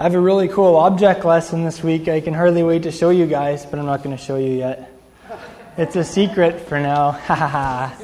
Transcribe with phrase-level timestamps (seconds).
[0.00, 2.08] I have a really cool object lesson this week.
[2.08, 4.52] I can hardly wait to show you guys, but I'm not going to show you
[4.52, 4.90] yet.
[5.76, 7.10] It's a secret for now.
[7.26, 7.94] Ha ha ha.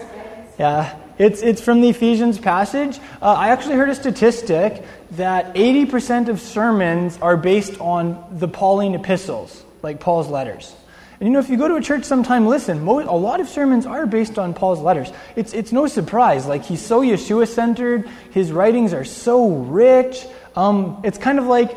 [0.59, 0.95] Yeah.
[1.17, 2.99] It's, it's from the Ephesians passage.
[3.23, 8.95] Uh, I actually heard a statistic that 80% of sermons are based on the Pauline
[8.95, 10.77] epistles, like Paul's letters.
[11.19, 13.49] And you know, if you go to a church sometime, listen, mo- a lot of
[13.49, 15.11] sermons are based on Paul's letters.
[15.35, 16.45] It's, it's no surprise.
[16.45, 20.27] Like, he's so Yeshua centered, his writings are so rich.
[20.55, 21.75] Um, it's kind of like,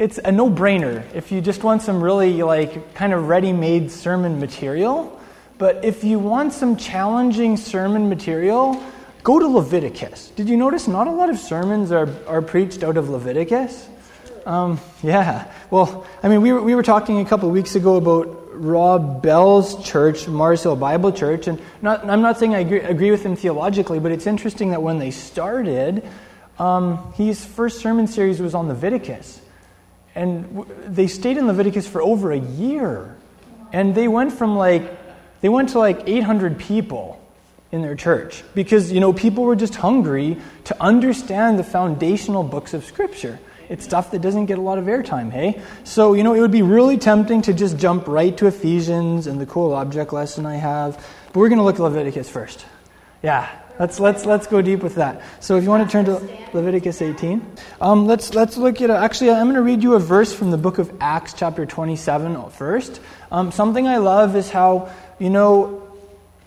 [0.00, 3.90] it's a no brainer if you just want some really, like, kind of ready made
[3.92, 5.20] sermon material.
[5.58, 8.82] But if you want some challenging sermon material,
[9.22, 10.30] go to Leviticus.
[10.30, 13.88] Did you notice not a lot of sermons are, are preached out of Leviticus?
[14.46, 15.52] Um, yeah.
[15.70, 19.20] Well, I mean, we were, we were talking a couple of weeks ago about Rob
[19.20, 23.22] Bell's church, Mars Hill Bible Church, and not, I'm not saying I agree, agree, with
[23.22, 26.08] him theologically, but it's interesting that when they started,
[26.58, 29.42] um, his first sermon series was on Leviticus.
[30.14, 33.16] And they stayed in Leviticus for over a year.
[33.72, 34.98] And they went from like
[35.40, 37.20] they went to like 800 people
[37.72, 42.74] in their church because, you know, people were just hungry to understand the foundational books
[42.74, 43.38] of Scripture.
[43.68, 45.62] It's stuff that doesn't get a lot of airtime, hey?
[45.84, 49.40] So, you know, it would be really tempting to just jump right to Ephesians and
[49.40, 50.96] the cool object lesson I have.
[51.28, 52.66] But we're going to look at Leviticus first.
[53.22, 53.48] Yeah,
[53.80, 55.22] let's, let's, let's go deep with that.
[55.40, 56.20] So if you want to turn to
[56.52, 59.98] Leviticus 18, um, let's, let's look at, a, actually, I'm going to read you a
[59.98, 63.00] verse from the book of Acts, chapter 27 first.
[63.32, 65.86] Um, something I love is how you know,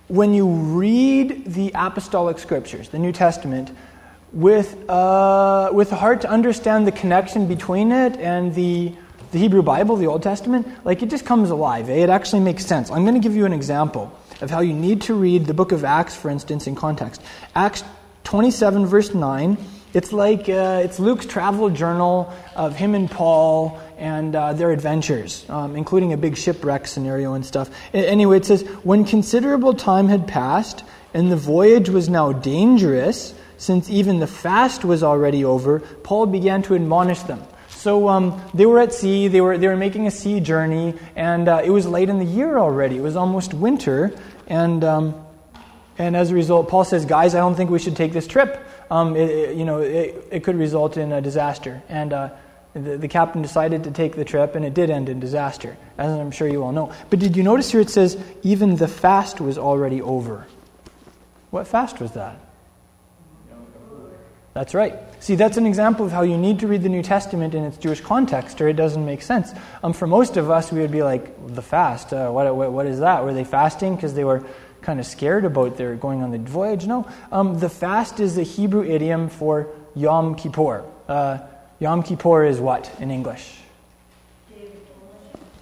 [0.07, 3.71] when you read the apostolic scriptures, the New Testament,
[4.31, 8.93] with, uh, with a heart to understand the connection between it and the,
[9.31, 11.89] the Hebrew Bible, the Old Testament, like it just comes alive.
[11.89, 12.03] Eh?
[12.03, 12.91] It actually makes sense.
[12.91, 14.11] I'm going to give you an example
[14.43, 17.21] of how you need to read the book of Acts, for instance, in context.
[17.55, 17.83] Acts
[18.25, 19.57] 27, verse 9.
[19.93, 25.45] It's like uh, it's Luke's travel journal of him and Paul and uh, their adventures,
[25.49, 27.69] um, including a big shipwreck scenario and stuff.
[27.93, 33.89] Anyway, it says, When considerable time had passed, and the voyage was now dangerous, since
[33.89, 37.41] even the fast was already over, Paul began to admonish them.
[37.83, 41.49] So um, they were at sea, they were, they were making a sea journey, and
[41.49, 42.97] uh, it was late in the year already.
[42.97, 44.15] It was almost winter,
[44.47, 45.25] and, um,
[45.97, 48.65] and as a result, Paul says, Guys, I don't think we should take this trip.
[48.89, 51.81] Um, it, it, you know, it, it, could result in a disaster.
[51.89, 52.29] And uh,
[52.73, 56.11] the, the, captain decided to take the trip, and it did end in disaster, as
[56.11, 56.91] I'm sure you all know.
[57.09, 60.45] But did you notice here it says, even the fast was already over?
[61.49, 62.39] What fast was that?
[64.53, 64.95] That's right.
[65.19, 67.77] See, that's an example of how you need to read the New Testament in its
[67.77, 69.51] Jewish context, or it doesn't make sense.
[69.83, 72.85] Um, for most of us, we would be like, the fast, uh, what, what, what
[72.85, 73.23] is that?
[73.23, 74.45] Were they fasting because they were
[74.81, 76.85] kind of scared about their going on the voyage?
[76.85, 77.07] No.
[77.31, 80.85] Um, the fast is the Hebrew idiom for Yom Kippur.
[81.07, 81.39] Uh,
[81.79, 83.59] Yom Kippur is what in English?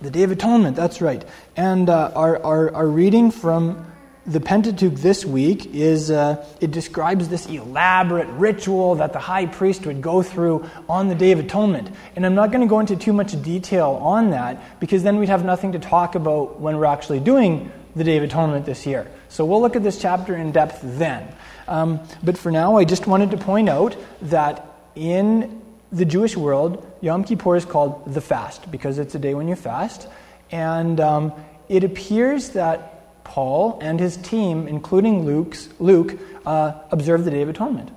[0.02, 1.24] The Day of Atonement, that's right.
[1.56, 3.91] And uh, our, our, our, reading from
[4.26, 9.86] the Pentateuch this week is uh, it describes this elaborate ritual that the high priest
[9.88, 11.90] would go through on the Day of Atonement.
[12.16, 15.30] And I'm not going to go into too much detail on that because then we'd
[15.30, 19.10] have nothing to talk about when we're actually doing the Day of Atonement this year.
[19.30, 21.28] So we'll look at this chapter in depth then.
[21.68, 24.66] Um, but for now, I just wanted to point out that
[24.96, 25.62] in
[25.92, 29.56] the Jewish world, Yom Kippur is called the fast because it's a day when you
[29.56, 30.08] fast.
[30.52, 31.34] And um,
[31.70, 32.91] it appears that
[33.32, 37.90] Paul and his team, including Luke's, Luke, uh, observe the Day of Atonement.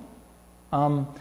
[0.71, 1.13] Um,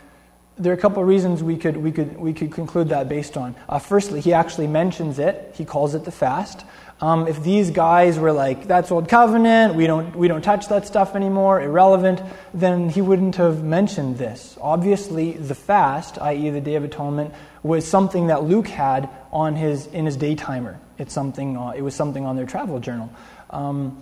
[0.57, 3.37] there are a couple of reasons we could, we could, we could conclude that based
[3.37, 3.57] on.
[3.69, 6.65] Uh, firstly, he actually mentions it, he calls it the fast.
[7.01, 10.87] Um, if these guys were like, that's old covenant, we don't, we don't touch that
[10.87, 12.23] stuff anymore, irrelevant,
[12.55, 14.57] then he wouldn't have mentioned this.
[14.61, 19.87] Obviously, the fast, i.e., the Day of Atonement, was something that Luke had on his,
[19.87, 20.79] in his day timer.
[20.99, 23.11] It's something, uh, it was something on their travel journal.
[23.51, 24.01] Um,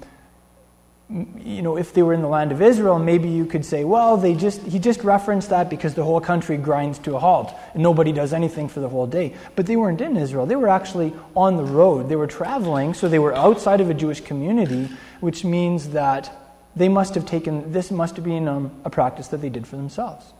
[1.08, 4.16] you know, if they were in the land of Israel, maybe you could say, well,
[4.16, 7.82] they just, he just referenced that because the whole country grinds to a halt and
[7.82, 9.34] nobody does anything for the whole day.
[9.54, 10.44] But they weren't in Israel.
[10.46, 12.08] They were actually on the road.
[12.08, 16.34] They were traveling, so they were outside of a Jewish community, which means that
[16.74, 19.76] they must have taken, this must have been um, a practice that they did for
[19.76, 20.32] themselves.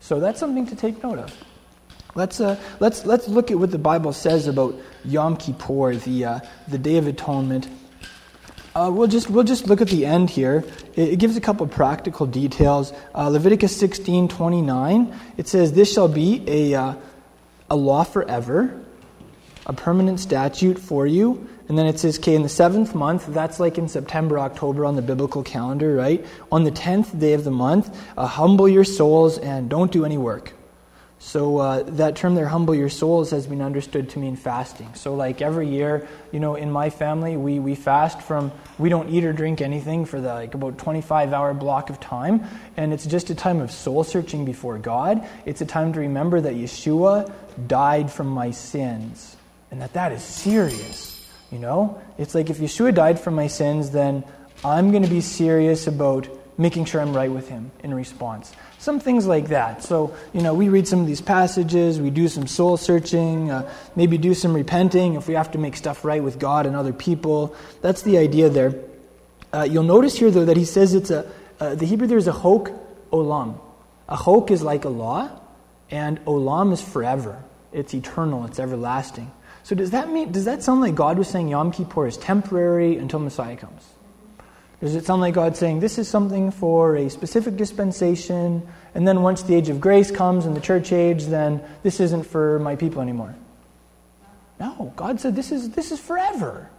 [0.00, 1.36] So that's something to take note of.
[2.14, 4.74] Let's, uh, let's, let's look at what the Bible says about
[5.04, 7.68] Yom Kippur, the, uh, the Day of Atonement
[8.78, 10.62] uh, we'll, just, we'll just look at the end here.
[10.94, 12.92] It, it gives a couple of practical details.
[13.12, 16.94] Uh, Leviticus 16 29, it says, This shall be a, uh,
[17.70, 18.80] a law forever,
[19.66, 21.48] a permanent statute for you.
[21.68, 24.96] And then it says, okay, in the seventh month, that's like in September, October on
[24.96, 26.24] the biblical calendar, right?
[26.50, 30.16] On the tenth day of the month, uh, humble your souls and don't do any
[30.16, 30.54] work.
[31.20, 34.94] So uh, that term there, humble your souls, has been understood to mean fasting.
[34.94, 39.08] So like every year, you know, in my family, we, we fast from, we don't
[39.10, 42.44] eat or drink anything for the, like about 25 hour block of time.
[42.76, 45.26] And it's just a time of soul searching before God.
[45.44, 47.32] It's a time to remember that Yeshua
[47.66, 49.36] died from my sins
[49.70, 51.14] and that that is serious.
[51.50, 54.22] You know, it's like if Yeshua died for my sins, then
[54.64, 56.28] I'm going to be serious about
[56.58, 58.52] making sure I'm right with Him in response.
[58.78, 59.82] Some things like that.
[59.82, 63.72] So, you know, we read some of these passages, we do some soul searching, uh,
[63.96, 66.92] maybe do some repenting if we have to make stuff right with God and other
[66.92, 67.54] people.
[67.80, 68.74] That's the idea there.
[69.52, 72.28] Uh, you'll notice here, though, that he says it's a, uh, the Hebrew there is
[72.28, 72.72] a chok
[73.12, 73.58] olam.
[74.08, 75.30] A chok is like a law,
[75.90, 77.42] and olam is forever.
[77.72, 79.30] It's eternal, it's everlasting.
[79.62, 82.96] So does that mean, does that sound like God was saying Yom Kippur is temporary
[82.96, 83.86] until Messiah comes?
[84.80, 89.22] Does it sound like God saying this is something for a specific dispensation, and then
[89.22, 92.76] once the age of grace comes and the church age, then this isn't for my
[92.76, 93.34] people anymore?
[94.60, 96.70] No, God said this is, this is forever.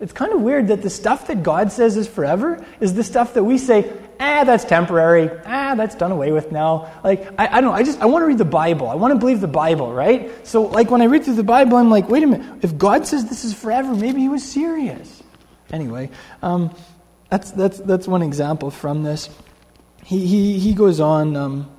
[0.00, 3.34] It's kind of weird that the stuff that God says is forever is the stuff
[3.34, 5.30] that we say, ah, that's temporary.
[5.44, 6.90] Ah, that's done away with now.
[7.04, 7.72] Like, I, I don't know.
[7.72, 8.88] I just, I want to read the Bible.
[8.88, 10.46] I want to believe the Bible, right?
[10.46, 12.64] So, like, when I read through the Bible, I'm like, wait a minute.
[12.64, 15.22] If God says this is forever, maybe he was serious.
[15.70, 16.08] Anyway,
[16.42, 16.74] um,
[17.30, 19.30] that's, that's, that's one example from this.
[20.04, 21.70] He, he, he goes on um,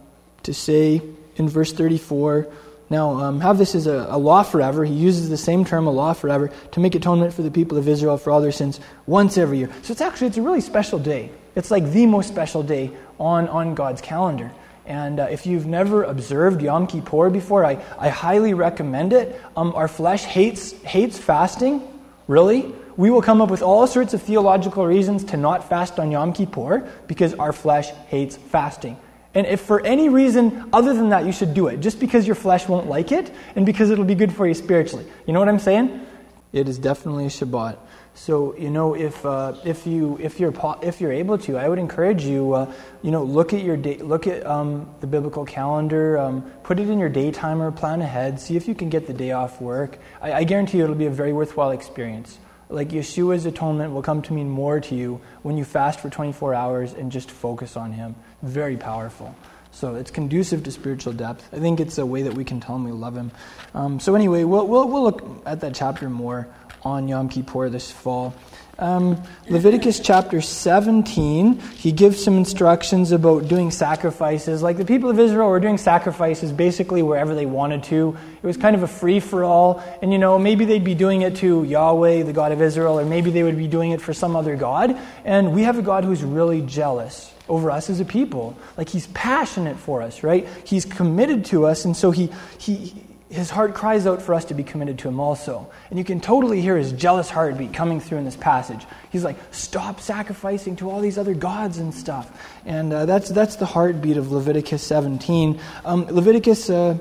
[0.43, 1.01] to say
[1.35, 2.47] in verse 34
[2.91, 4.83] now, um, have this as a, a, law forever.
[4.83, 7.87] He uses the same term, a law forever, to make atonement for the people of
[7.87, 9.69] Israel for all their sins once every year.
[9.83, 11.31] So it's actually it's a really special day.
[11.55, 14.51] It's like the most special day on, on God's calendar.
[14.85, 19.39] And uh, if you've never observed Yom Kippur before, I, I highly recommend it.
[19.55, 21.81] Um, our flesh hates, hates fasting,
[22.27, 26.11] really we will come up with all sorts of theological reasons to not fast on
[26.11, 28.97] Yom Kippur because our flesh hates fasting.
[29.33, 32.35] And if for any reason other than that you should do it, just because your
[32.35, 35.05] flesh won't like it and because it'll be good for you spiritually.
[35.25, 36.05] You know what I'm saying?
[36.51, 37.77] It is definitely a Shabbat.
[38.13, 41.79] So you know if uh, if you if you're if you're able to, I would
[41.79, 42.51] encourage you.
[42.53, 46.77] Uh, you know, look at your day, look at um, the biblical calendar, um, put
[46.77, 49.61] it in your day timer, plan ahead, see if you can get the day off
[49.61, 49.97] work.
[50.21, 52.37] I, I guarantee you it'll be a very worthwhile experience
[52.73, 56.53] like Yeshua's atonement will come to mean more to you when you fast for 24
[56.53, 58.15] hours and just focus on Him.
[58.41, 59.35] Very powerful.
[59.71, 61.47] So it's conducive to spiritual depth.
[61.53, 63.31] I think it's a way that we can tell Him we love Him.
[63.73, 66.47] Um, so anyway, we'll, we'll, we'll look at that chapter more
[66.83, 68.33] on Yom Kippur this fall.
[68.81, 74.63] Um, Leviticus chapter 17, he gives some instructions about doing sacrifices.
[74.63, 78.17] Like the people of Israel were doing sacrifices basically wherever they wanted to.
[78.41, 79.83] It was kind of a free for all.
[80.01, 83.05] And you know, maybe they'd be doing it to Yahweh, the God of Israel, or
[83.05, 84.97] maybe they would be doing it for some other God.
[85.25, 88.57] And we have a God who's really jealous over us as a people.
[88.77, 90.47] Like he's passionate for us, right?
[90.63, 92.95] He's committed to us, and so he, he,
[93.31, 95.71] his heart cries out for us to be committed to him also.
[95.89, 98.85] And you can totally hear his jealous heartbeat coming through in this passage.
[99.09, 102.29] He's like, stop sacrificing to all these other gods and stuff.
[102.65, 105.61] And uh, that's, that's the heartbeat of Leviticus 17.
[105.85, 106.97] Um, Leviticus, uh,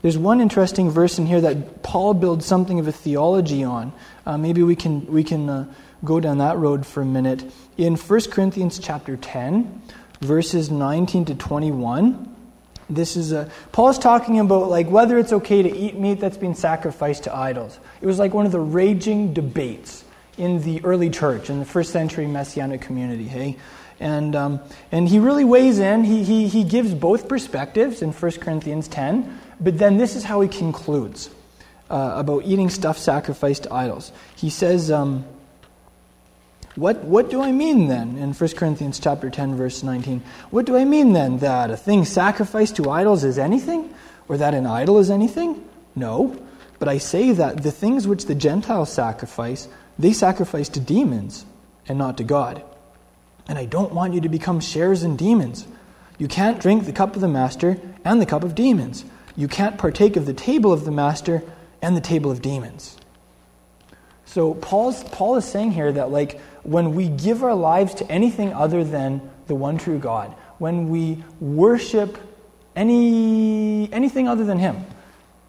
[0.00, 3.92] there's one interesting verse in here that Paul builds something of a theology on.
[4.24, 7.44] Uh, maybe we can, we can uh, go down that road for a minute.
[7.76, 9.82] In 1 Corinthians chapter 10,
[10.22, 12.35] verses 19 to 21,
[12.88, 16.54] this is a, Paul's talking about like whether it's okay to eat meat that's been
[16.54, 17.78] sacrificed to idols.
[18.00, 20.04] It was like one of the raging debates
[20.38, 23.56] in the early church, in the first century messianic community, hey?
[23.98, 24.60] And, um,
[24.92, 26.04] and he really weighs in.
[26.04, 30.42] He, he, he gives both perspectives in 1 Corinthians 10, but then this is how
[30.42, 31.30] he concludes
[31.88, 34.12] uh, about eating stuff sacrificed to idols.
[34.36, 35.24] He says, um,
[36.76, 38.18] what, what do I mean then?
[38.18, 40.22] In 1 Corinthians chapter 10, verse 19.
[40.50, 41.38] What do I mean then?
[41.38, 43.94] That a thing sacrificed to idols is anything?
[44.28, 45.66] Or that an idol is anything?
[45.94, 46.38] No.
[46.78, 49.68] But I say that the things which the Gentiles sacrifice,
[49.98, 51.46] they sacrifice to demons
[51.88, 52.62] and not to God.
[53.48, 55.66] And I don't want you to become sharers in demons.
[56.18, 59.04] You can't drink the cup of the master and the cup of demons.
[59.34, 61.42] You can't partake of the table of the master
[61.80, 62.98] and the table of demons.
[64.24, 68.52] So Paul's, Paul is saying here that like when we give our lives to anything
[68.52, 72.18] other than the one true God, when we worship
[72.74, 74.84] any, anything other than Him,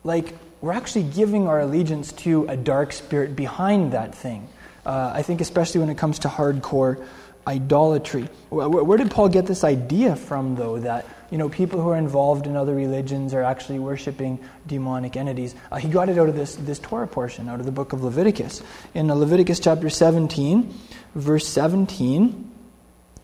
[0.03, 4.47] like we're actually giving our allegiance to a dark spirit behind that thing.
[4.85, 7.05] Uh, I think, especially when it comes to hardcore
[7.47, 8.29] idolatry.
[8.49, 11.97] Where, where did Paul get this idea from, though, that you know, people who are
[11.97, 15.55] involved in other religions are actually worshiping demonic entities.
[15.71, 18.03] Uh, he got it out of this, this Torah portion, out of the book of
[18.03, 18.61] Leviticus.
[18.93, 20.73] In Leviticus chapter 17,
[21.17, 22.51] verse 17,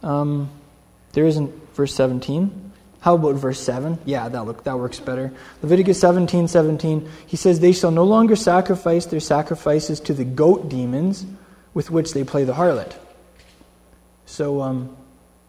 [0.01, 0.49] um,
[1.13, 2.71] there isn't verse 17.
[2.99, 3.99] how about verse 7?
[4.05, 5.31] Yeah, that, look, that works better.
[5.61, 7.09] Leviticus 17 17.
[7.27, 11.25] He says, They shall no longer sacrifice their sacrifices to the goat demons
[11.73, 12.93] with which they play the harlot.
[14.25, 14.95] So um,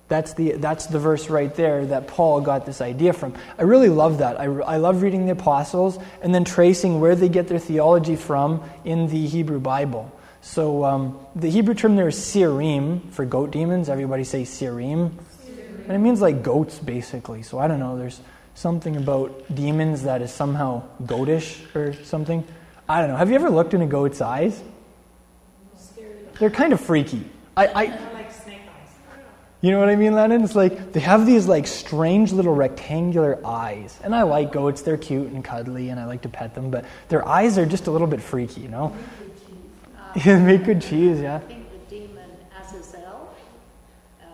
[0.09, 3.35] that's, the, that's the verse right there that Paul got this idea from.
[3.59, 4.39] I really love that.
[4.39, 8.63] I, I love reading the apostles and then tracing where they get their theology from
[8.85, 10.13] in the Hebrew Bible.
[10.45, 13.89] So um, the Hebrew term there is sirim for goat demons.
[13.89, 15.13] Everybody say sirim.
[15.87, 17.43] And it means like goats, basically.
[17.43, 17.97] So I don't know.
[17.97, 18.21] There's
[18.55, 22.45] something about demons that is somehow goatish or something.
[22.87, 23.17] I don't know.
[23.17, 24.63] Have you ever looked in a goat's eyes?
[26.39, 27.25] They're kind of freaky.
[27.57, 27.85] I, I
[29.63, 30.45] you know what I mean, Lennon?
[30.45, 33.99] It's like they have these like strange little rectangular eyes.
[34.05, 36.85] And I like goats, they're cute and cuddly and I like to pet them, but
[37.09, 38.95] their eyes are just a little bit freaky, you know?
[40.25, 41.37] Yeah, make good cheese, yeah.
[41.37, 42.31] I think the demon
[42.61, 43.35] Azazel,
[44.23, 44.29] um,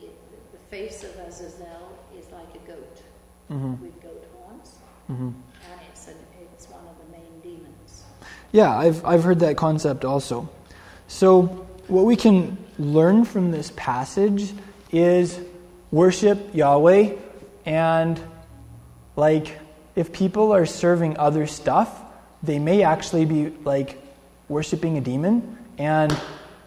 [0.00, 0.10] it,
[0.52, 3.02] the face of Azazel is like a goat
[3.50, 3.80] Mhm.
[3.80, 4.70] with goat horns,
[5.08, 6.14] hmm and it's, an,
[6.54, 8.04] it's one of the main demons.
[8.52, 10.48] Yeah, I've, I've heard that concept also.
[11.08, 14.52] So, what we can learn from this passage
[14.92, 15.40] is
[15.90, 17.14] worship Yahweh,
[17.64, 18.20] and
[19.16, 19.58] like,
[19.96, 21.90] if people are serving other stuff,
[22.42, 23.98] they may actually be like
[24.48, 26.16] worshiping a demon, and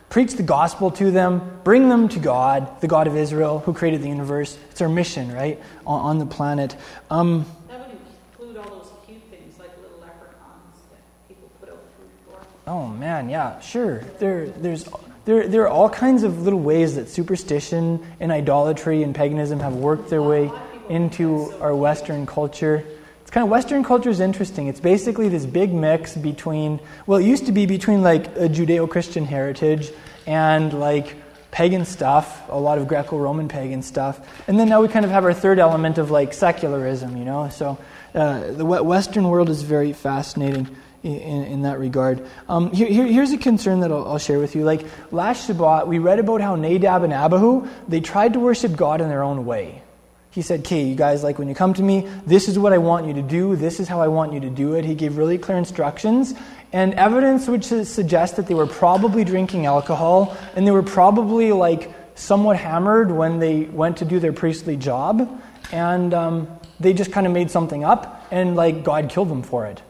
[0.09, 4.01] preach the gospel to them, bring them to God, the God of Israel, who created
[4.01, 4.57] the universe.
[4.71, 6.75] It's our mission, right, on, on the planet.
[7.11, 7.97] Um, That would
[8.31, 12.71] include all those cute things like little leprechauns that people put out food for.
[12.71, 13.99] Oh man, yeah, sure.
[14.17, 14.89] There, there's,
[15.25, 19.75] there, there are all kinds of little ways that superstition and idolatry and paganism have
[19.75, 20.51] worked their way
[20.89, 22.83] into our Western culture.
[23.29, 24.69] It's kind of Western culture is interesting.
[24.69, 29.23] It's basically this big mix between, well, it used to be between like a Judeo-Christian
[29.23, 29.91] heritage
[30.25, 31.15] and like
[31.51, 35.25] pagan stuff, a lot of Greco-Roman pagan stuff, and then now we kind of have
[35.25, 37.49] our third element of like secularism, you know.
[37.49, 37.77] So
[38.15, 42.25] uh, the we- Western world is very fascinating in, in, in that regard.
[42.47, 44.63] Um, here, here- here's a concern that I'll, I'll share with you.
[44.63, 49.01] Like last Shabbat, we read about how Nadab and Abihu they tried to worship God
[49.01, 49.83] in their own way.
[50.31, 52.77] He said, Okay, you guys, like when you come to me, this is what I
[52.77, 54.85] want you to do, this is how I want you to do it.
[54.85, 56.33] He gave really clear instructions
[56.71, 61.91] and evidence which suggests that they were probably drinking alcohol and they were probably like
[62.13, 65.41] somewhat hammered when they went to do their priestly job.
[65.71, 69.65] And um, they just kind of made something up and like God killed them for
[69.65, 69.81] it.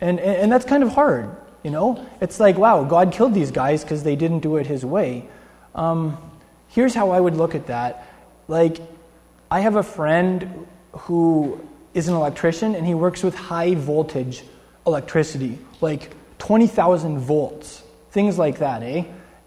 [0.00, 2.06] And, and, and that's kind of hard, you know?
[2.20, 5.28] It's like, wow, God killed these guys because they didn't do it his way.
[5.74, 6.18] Um,
[6.68, 8.06] here's how I would look at that.
[8.46, 8.78] Like,
[9.50, 11.60] I have a friend who
[11.94, 14.42] is an electrician and he works with high voltage
[14.86, 19.04] electricity, like 20,000 volts, things like that, eh?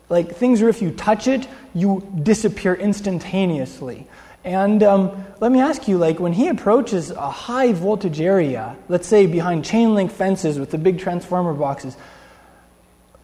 [0.10, 4.08] Like things where if you touch it, you disappear instantaneously.
[4.44, 9.08] And um, let me ask you, like when he approaches a high voltage area, let's
[9.08, 11.96] say behind chain link fences with the big transformer boxes,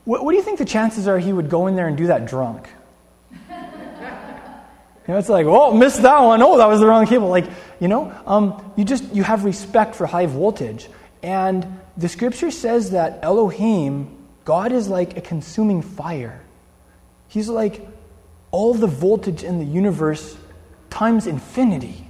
[0.05, 2.07] what, what do you think the chances are he would go in there and do
[2.07, 2.69] that drunk?
[5.07, 6.41] You know, it's like, oh, missed that one.
[6.41, 7.29] Oh, that was the wrong cable.
[7.29, 7.45] Like,
[7.79, 10.89] you know, um, you just you have respect for high voltage,
[11.23, 16.41] and the scripture says that Elohim, God, is like a consuming fire.
[17.29, 17.87] He's like
[18.51, 20.35] all the voltage in the universe
[20.89, 22.03] times infinity.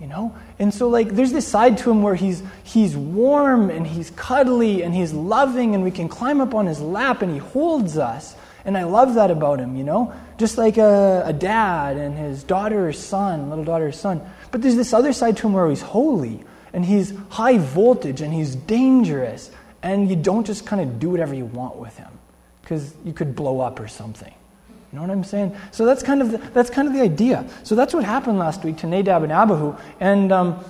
[0.00, 3.86] You know, and so like there's this side to him where he's he's warm and
[3.86, 7.38] he's cuddly and he's loving and we can climb up on his lap and he
[7.38, 8.36] holds us.
[8.66, 10.12] And I love that about him, you know?
[10.38, 14.20] Just like a, a dad and his daughter son, little daughter son.
[14.50, 18.34] But there's this other side to him where he's holy and he's high voltage and
[18.34, 19.52] he's dangerous.
[19.82, 22.10] And you don't just kind of do whatever you want with him
[22.60, 24.34] because you could blow up or something.
[24.92, 25.56] You know what I'm saying?
[25.70, 27.48] So that's kind of the, that's kind of the idea.
[27.62, 29.76] So that's what happened last week to Nadab and Abihu.
[30.00, 30.64] And um,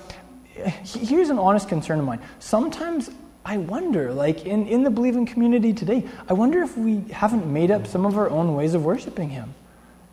[0.53, 2.19] here's an honest concern of mine.
[2.39, 3.09] Sometimes
[3.47, 7.71] I wonder, like in, in the believing community today, I wonder if we haven't made
[7.71, 9.55] up some of our own ways of worshiping Him.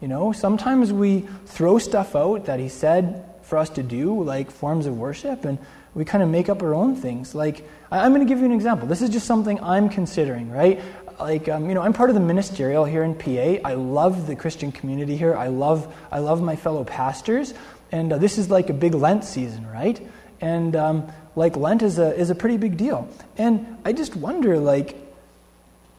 [0.01, 4.53] You know, sometimes we throw stuff out that He said for us to do, like
[4.53, 5.59] forms of worship, and
[5.95, 7.35] we kind of make up our own things.
[7.35, 8.87] Like, I'm going to give you an example.
[8.87, 10.81] This is just something I'm considering, right?
[11.19, 13.69] Like, um, you know, I'm part of the ministerial here in PA.
[13.69, 15.35] I love the Christian community here.
[15.35, 17.53] I love, I love my fellow pastors.
[17.91, 20.01] And uh, this is like a big Lent season, right?
[20.41, 23.09] And um, like Lent is a, is a pretty big deal.
[23.37, 24.97] And I just wonder, like,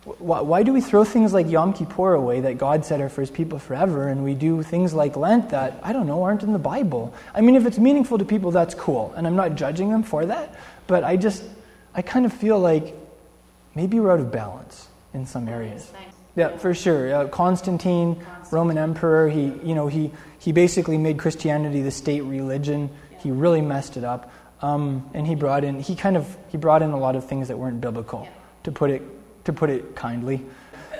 [0.03, 3.21] why, why do we throw things like Yom Kippur away that God said are for
[3.21, 6.53] his people forever, and we do things like Lent that, I don't know, aren't in
[6.53, 7.13] the Bible?
[7.33, 10.25] I mean, if it's meaningful to people, that's cool, and I'm not judging them for
[10.25, 11.43] that, but I just,
[11.95, 12.93] I kind of feel like
[13.73, 15.91] maybe we're out of balance in some areas.
[16.35, 17.15] Yeah, for sure.
[17.15, 22.89] Uh, Constantine, Roman emperor, he, you know, he, he basically made Christianity the state religion
[23.25, 24.31] He really messed it up.
[24.65, 27.49] Um, and he brought in he kind of he brought in a lot of things
[27.49, 28.29] that weren't biblical Yeah.
[28.63, 29.01] to put it
[29.45, 30.41] to put it kindly.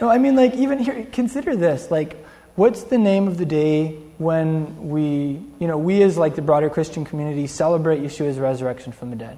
[0.02, 2.16] No, I mean like even here consider this like
[2.56, 6.70] what's the name of the day when we you know we as like the broader
[6.70, 9.38] Christian community celebrate Yeshua's resurrection from the dead.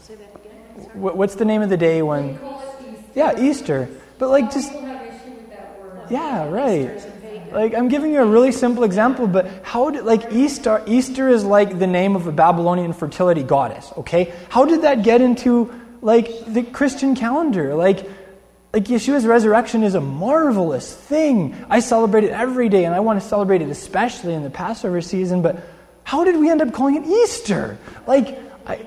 [0.00, 1.00] Say that again.
[1.00, 2.38] What, what's the name of the day when
[3.14, 6.06] yeah Easter but like just People have issue with that word.
[6.10, 7.13] yeah right Easter's a pagan.
[7.54, 11.44] Like I'm giving you a really simple example, but how did like Easter Easter is
[11.44, 14.34] like the name of a Babylonian fertility goddess, okay?
[14.48, 17.74] How did that get into like the Christian calendar?
[17.74, 18.10] Like
[18.72, 21.54] like Yeshua's resurrection is a marvelous thing.
[21.70, 25.00] I celebrate it every day and I want to celebrate it especially in the Passover
[25.00, 25.64] season, but
[26.02, 27.78] how did we end up calling it Easter?
[28.08, 28.84] Like I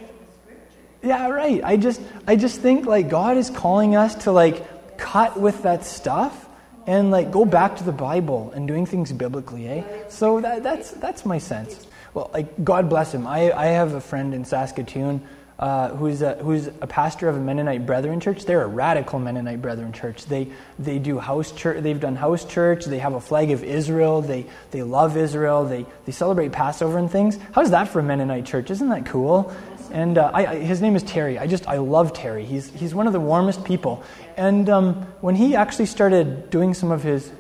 [1.02, 1.64] yeah, right.
[1.64, 5.86] I just I just think like God is calling us to like cut with that
[5.86, 6.47] stuff
[6.88, 9.84] and like go back to the Bible and doing things biblically, eh?
[10.10, 11.86] So that, that's that's my sense.
[12.14, 13.28] Well, like God bless him.
[13.28, 15.22] I, I have a friend in Saskatoon
[15.60, 18.46] uh, who's a, who's a pastor of a Mennonite Brethren church.
[18.46, 20.26] They're a radical Mennonite Brethren church.
[20.26, 21.82] They they do house church.
[21.82, 22.86] They've done house church.
[22.86, 24.22] They have a flag of Israel.
[24.22, 25.66] They they love Israel.
[25.66, 27.40] They they celebrate Passover and things.
[27.54, 28.70] How's that for a Mennonite church?
[28.70, 29.52] Isn't that cool?
[29.92, 31.38] And uh, I, I, his name is Terry.
[31.40, 32.46] I just I love Terry.
[32.46, 34.04] He's he's one of the warmest people.
[34.36, 37.32] And um, when he actually started doing some of his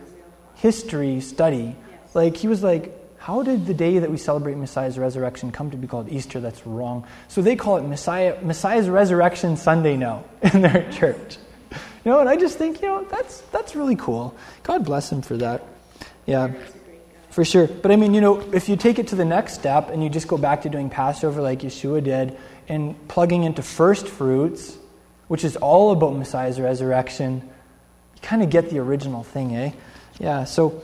[0.55, 1.75] history study,
[2.13, 5.77] like he was like, how did the day that we celebrate Messiah's resurrection come to
[5.77, 6.39] be called Easter?
[6.39, 7.05] That's wrong.
[7.27, 11.37] So they call it Messiah Messiah's Resurrection Sunday now in their church.
[11.71, 14.35] You know, and I just think you know that's that's really cool.
[14.63, 15.63] God bless him for that.
[16.25, 16.53] Yeah.
[17.37, 17.67] For sure.
[17.67, 20.09] But I mean, you know, if you take it to the next step and you
[20.09, 22.35] just go back to doing Passover like Yeshua did
[22.67, 24.75] and plugging into first fruits,
[25.27, 27.47] which is all about Messiah's resurrection,
[28.15, 29.71] you kind of get the original thing, eh?
[30.19, 30.81] Yeah, so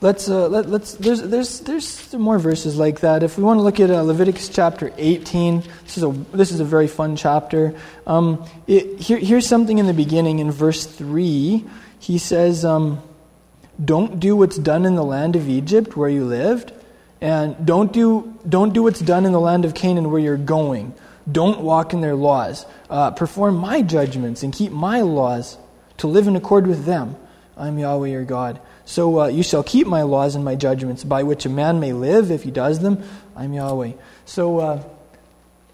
[0.00, 3.22] let's, uh, let, let's there's, there's, there's some more verses like that.
[3.22, 6.60] If we want to look at uh, Leviticus chapter 18, this is a, this is
[6.60, 7.78] a very fun chapter.
[8.06, 11.62] Um, it, here, here's something in the beginning in verse 3.
[11.98, 13.02] He says, um,
[13.82, 16.72] don't do what's done in the land of Egypt where you lived,
[17.20, 20.94] and don't do, don't do what's done in the land of Canaan where you're going.
[21.30, 22.64] Don't walk in their laws.
[22.88, 25.58] Uh, perform my judgments and keep my laws
[25.98, 27.16] to live in accord with them.
[27.56, 28.60] I'm Yahweh your God.
[28.84, 31.92] So uh, you shall keep my laws and my judgments by which a man may
[31.92, 33.02] live if he does them.
[33.36, 33.92] I'm Yahweh.
[34.24, 34.82] So uh,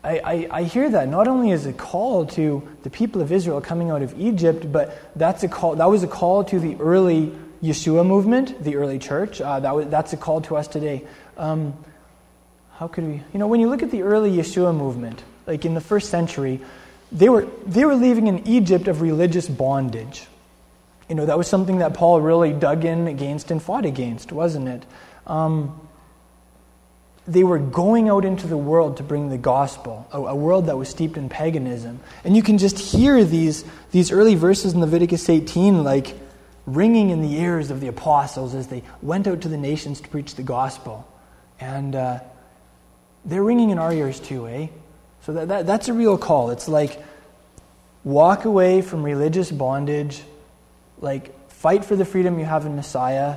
[0.02, 3.60] I, I, I hear that not only as a call to the people of Israel
[3.60, 7.32] coming out of Egypt, but that's a call, that was a call to the early
[7.64, 9.40] Yeshua movement, the early church.
[9.40, 11.04] Uh, that was, that's a call to us today.
[11.36, 11.74] Um,
[12.74, 13.22] how could we?
[13.32, 16.60] You know, when you look at the early Yeshua movement, like in the first century,
[17.10, 20.26] they were, they were living in Egypt of religious bondage.
[21.08, 24.68] You know, that was something that Paul really dug in against and fought against, wasn't
[24.68, 24.84] it?
[25.26, 25.80] Um,
[27.26, 30.76] they were going out into the world to bring the gospel, a, a, world that
[30.76, 32.00] was steeped in paganism.
[32.22, 36.14] And you can just hear these, these early verses in Leviticus 18, like
[36.66, 40.08] ringing in the ears of the apostles as they went out to the nations to
[40.08, 41.06] preach the gospel.
[41.60, 42.20] And uh,
[43.24, 44.68] they're ringing in our ears too, eh?
[45.22, 46.50] So that, that, that's a real call.
[46.50, 47.02] It's like
[48.02, 50.22] walk away from religious bondage,
[51.00, 53.36] like fight for the freedom you have in Messiah,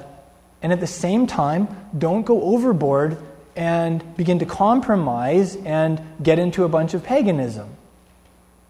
[0.61, 3.17] and at the same time, don't go overboard
[3.55, 7.69] and begin to compromise and get into a bunch of paganism.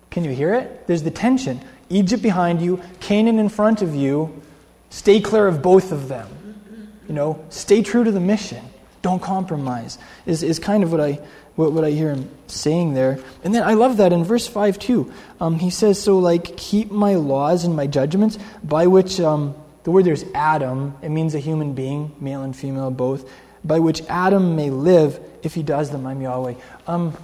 [0.10, 0.88] Can you hear it?
[0.88, 1.62] There's the tension.
[1.89, 4.41] Egypt behind you, Canaan in front of you.
[4.89, 6.28] Stay clear of both of them.
[7.08, 8.63] You know, stay true to the mission.
[9.02, 9.97] Don't compromise.
[10.26, 11.19] Is, is kind of what I
[11.58, 13.19] what, what I hear him saying there.
[13.43, 15.12] And then I love that in verse 5 too.
[15.41, 19.91] Um, he says, So, like, keep my laws and my judgments, by which um, the
[19.91, 23.30] word there's Adam, it means a human being, male and female both,
[23.63, 26.06] by which Adam may live if he does them.
[26.06, 26.54] I'm Yahweh.
[26.86, 27.17] Um,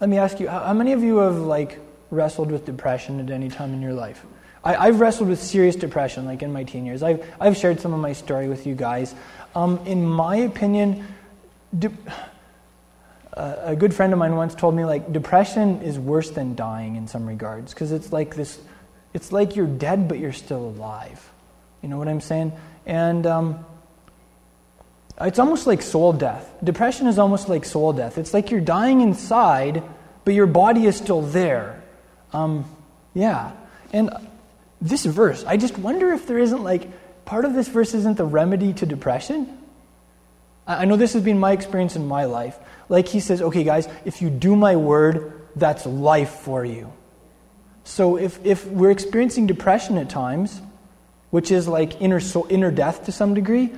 [0.00, 1.78] let me ask you, how, how many of you have, like,
[2.10, 4.24] wrestled with depression at any time in your life?
[4.74, 7.02] I, have wrestled with serious depression, like in my teen years.
[7.02, 9.14] I've, I've shared some of my story with you guys.
[9.54, 11.06] Um, in my opinion,
[11.78, 11.92] de-
[13.36, 17.06] a good friend of mine once told me like depression is worse than dying in
[17.06, 18.58] some regards because it's like this
[19.12, 21.30] it's like you're dead but you're still alive.
[21.82, 22.52] You know what i'm saying?
[22.86, 23.64] And um,
[25.20, 26.50] it's almost like soul death.
[26.64, 28.16] Depression is almost like soul death.
[28.16, 29.82] It's like you're dying inside
[30.24, 31.82] but your body is still there.
[32.32, 32.64] Um,
[33.14, 33.52] yeah.
[33.92, 34.10] And
[34.80, 36.88] this verse i just wonder if there isn't like
[37.24, 39.58] part of this verse isn't the remedy to depression
[40.66, 42.58] i know this has been my experience in my life
[42.88, 46.92] like he says, okay, guys, if you do my word, that's life for you.
[47.84, 50.60] So if, if we're experiencing depression at times,
[51.30, 53.72] which is like inner, soul, inner death to some degree,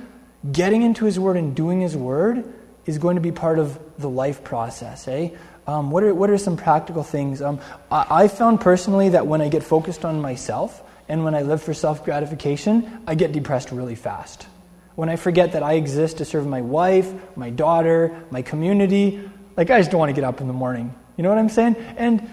[0.51, 2.43] getting into his word and doing his word,
[2.85, 5.29] is going to be part of the life process, eh?
[5.67, 7.41] Um, what, are, what are some practical things?
[7.41, 7.59] Um,
[7.91, 11.61] I, I found personally that when I get focused on myself and when I live
[11.61, 14.47] for self gratification, I get depressed really fast.
[14.95, 19.69] When I forget that I exist to serve my wife, my daughter, my community, like
[19.69, 20.93] I just don't want to get up in the morning.
[21.17, 21.75] You know what I'm saying?
[21.97, 22.29] And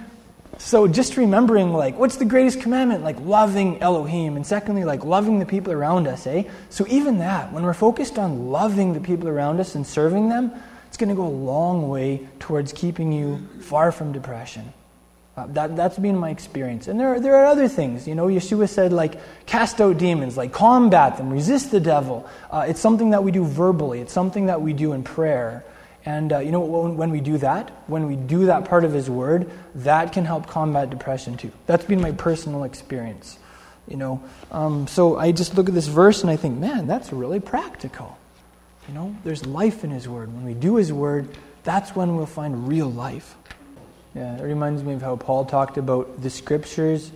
[0.59, 3.03] so just remembering, like, what's the greatest commandment?
[3.03, 4.37] Like loving Elohim.
[4.37, 6.45] And secondly, like loving the people around us, eh?
[6.71, 10.53] So even that, when we're focused on loving the people around us and serving them,
[10.89, 14.73] it's going to go a long way towards keeping you far from depression.
[15.37, 16.89] Uh, that, that's been my experience.
[16.89, 18.09] And there are, there are other things.
[18.09, 22.27] You know, Yeshua said, like, cast out demons, like, combat them, resist the devil.
[22.51, 25.63] Uh, it's something that we do verbally, it's something that we do in prayer.
[26.07, 28.93] And uh, you know, when, when we do that, when we do that part of
[28.93, 31.51] His Word, that can help combat depression too.
[31.67, 33.39] That's been my personal experience.
[33.89, 34.23] You know,
[34.53, 38.17] um, so I just look at this verse and I think, man, that's really practical.
[38.89, 40.33] You know, there's life in His Word.
[40.33, 41.29] When we do His Word,
[41.65, 43.35] that's when we'll find real life.
[44.17, 47.13] Yeah, it reminds me of how Paul talked about the Scriptures,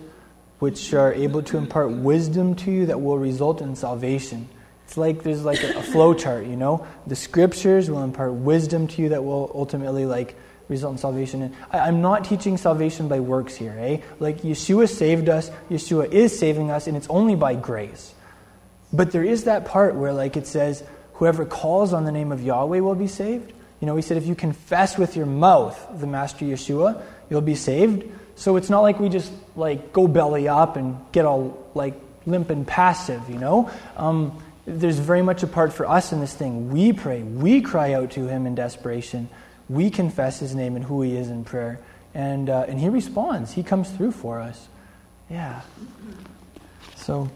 [0.59, 4.47] which are able to impart wisdom to you that will result in salvation.
[4.85, 6.85] It's like there's like a, a flow chart, you know.
[7.07, 10.35] The scriptures will impart wisdom to you that will ultimately like
[10.67, 11.41] result in salvation.
[11.41, 14.01] And I, am not teaching salvation by works here, eh?
[14.19, 18.13] Like Yeshua saved us, Yeshua is saving us, and it's only by grace.
[18.91, 20.83] But there is that part where like it says,
[21.13, 23.53] whoever calls on the name of Yahweh will be saved.
[23.81, 27.55] You know, he said if you confess with your mouth the Master Yeshua, you'll be
[27.55, 28.09] saved.
[28.35, 32.49] So it's not like we just like go belly up and get all like limp
[32.51, 33.69] and passive, you know.
[33.97, 36.69] Um, there's very much a part for us in this thing.
[36.71, 39.29] We pray, we cry out to Him in desperation,
[39.67, 41.79] we confess His name and who He is in prayer,
[42.13, 43.51] and uh, and He responds.
[43.51, 44.67] He comes through for us.
[45.29, 45.61] Yeah.
[46.97, 47.31] So,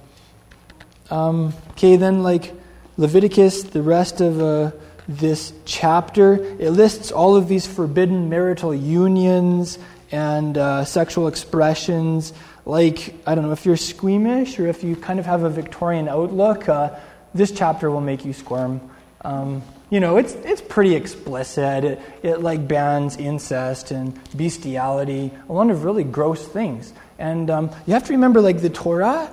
[1.09, 2.53] um, okay, then like
[2.97, 4.71] Leviticus, the rest of uh,
[5.07, 9.77] this chapter, it lists all of these forbidden marital unions
[10.11, 12.33] and uh, sexual expressions.
[12.65, 16.07] Like, I don't know, if you're squeamish or if you kind of have a Victorian
[16.07, 16.97] outlook, uh,
[17.33, 18.81] this chapter will make you squirm.
[19.21, 21.83] Um, you know, it's, it's pretty explicit.
[21.83, 26.91] It, it like bans incest and bestiality, a lot of really gross things.
[27.19, 29.31] And um, you have to remember, like, the Torah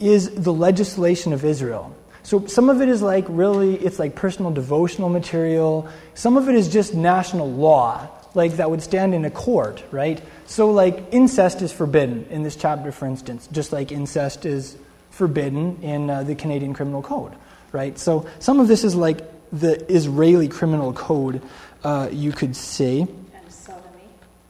[0.00, 1.94] is the legislation of Israel.
[2.24, 5.88] So some of it is like really, it's like personal devotional material.
[6.14, 10.20] Some of it is just national law, like that would stand in a court, right?
[10.46, 14.76] So, like, incest is forbidden in this chapter, for instance, just like incest is
[15.10, 17.32] forbidden in uh, the Canadian Criminal Code,
[17.72, 17.98] right?
[17.98, 19.20] So some of this is like
[19.52, 21.40] the Israeli Criminal Code,
[21.84, 23.00] uh, you could say.
[23.02, 23.08] And
[23.48, 24.02] sodomy.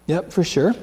[0.07, 0.75] Yep, for sure.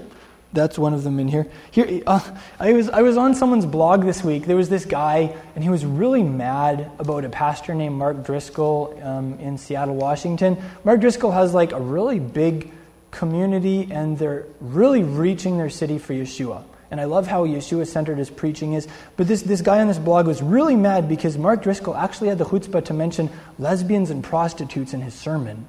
[0.53, 1.47] That's one of them in here.
[1.71, 2.19] Here, uh,
[2.59, 4.45] I was I was on someone's blog this week.
[4.45, 8.99] There was this guy, and he was really mad about a pastor named Mark Driscoll
[9.01, 10.57] um, in Seattle, Washington.
[10.83, 12.71] Mark Driscoll has like a really big
[13.11, 16.63] community, and they're really reaching their city for Yeshua.
[16.91, 18.85] And I love how Yeshua centered his preaching is.
[19.15, 22.37] But this, this guy on this blog was really mad because Mark Driscoll actually had
[22.37, 25.65] the chutzpah to mention lesbians and prostitutes in his sermon.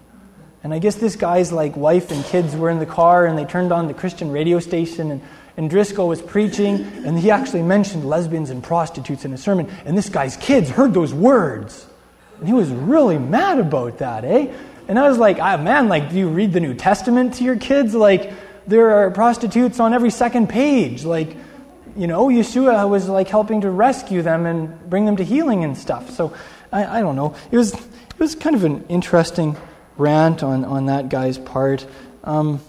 [0.64, 3.44] And I guess this guy's like wife and kids were in the car and they
[3.44, 5.20] turned on the Christian radio station and,
[5.56, 9.68] and Driscoll was preaching and he actually mentioned lesbians and prostitutes in his sermon.
[9.84, 11.86] And this guy's kids heard those words.
[12.38, 14.52] And he was really mad about that, eh?
[14.88, 17.56] And I was like, ah, man, like, do you read the New Testament to your
[17.56, 17.94] kids?
[17.94, 18.32] Like,
[18.66, 21.04] there are prostitutes on every second page.
[21.04, 21.36] Like,
[21.96, 25.76] you know, Yeshua was like helping to rescue them and bring them to healing and
[25.76, 26.10] stuff.
[26.10, 26.34] So
[26.72, 27.34] I, I don't know.
[27.50, 29.56] It was it was kind of an interesting
[29.96, 31.86] rant on, on that guy's part.
[32.24, 32.60] Um,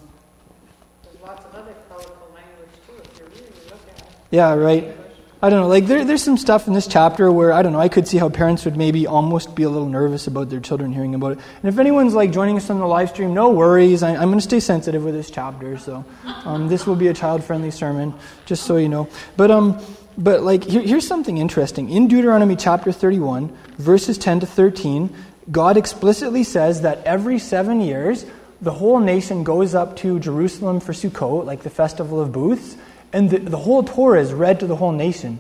[4.32, 4.98] yeah, right.
[5.44, 5.68] I don't know.
[5.68, 7.80] Like there, there's some stuff in this chapter where I don't know.
[7.80, 10.94] I could see how parents would maybe almost be a little nervous about their children
[10.94, 11.40] hearing about it.
[11.62, 14.04] And if anyone's like joining us on the live stream, no worries.
[14.04, 16.06] I, am going to stay sensitive with this chapter, so
[16.46, 18.14] um, this will be a child-friendly sermon,
[18.46, 19.10] just so you know.
[19.36, 19.84] But um,
[20.18, 25.14] but like here, here's something interesting in Deuteronomy chapter 31, verses 10 to 13.
[25.52, 28.26] God explicitly says that every seven years,
[28.62, 32.78] the whole nation goes up to Jerusalem for Sukkot, like the festival of booths
[33.14, 35.40] and the, the whole Torah is read to the whole nation.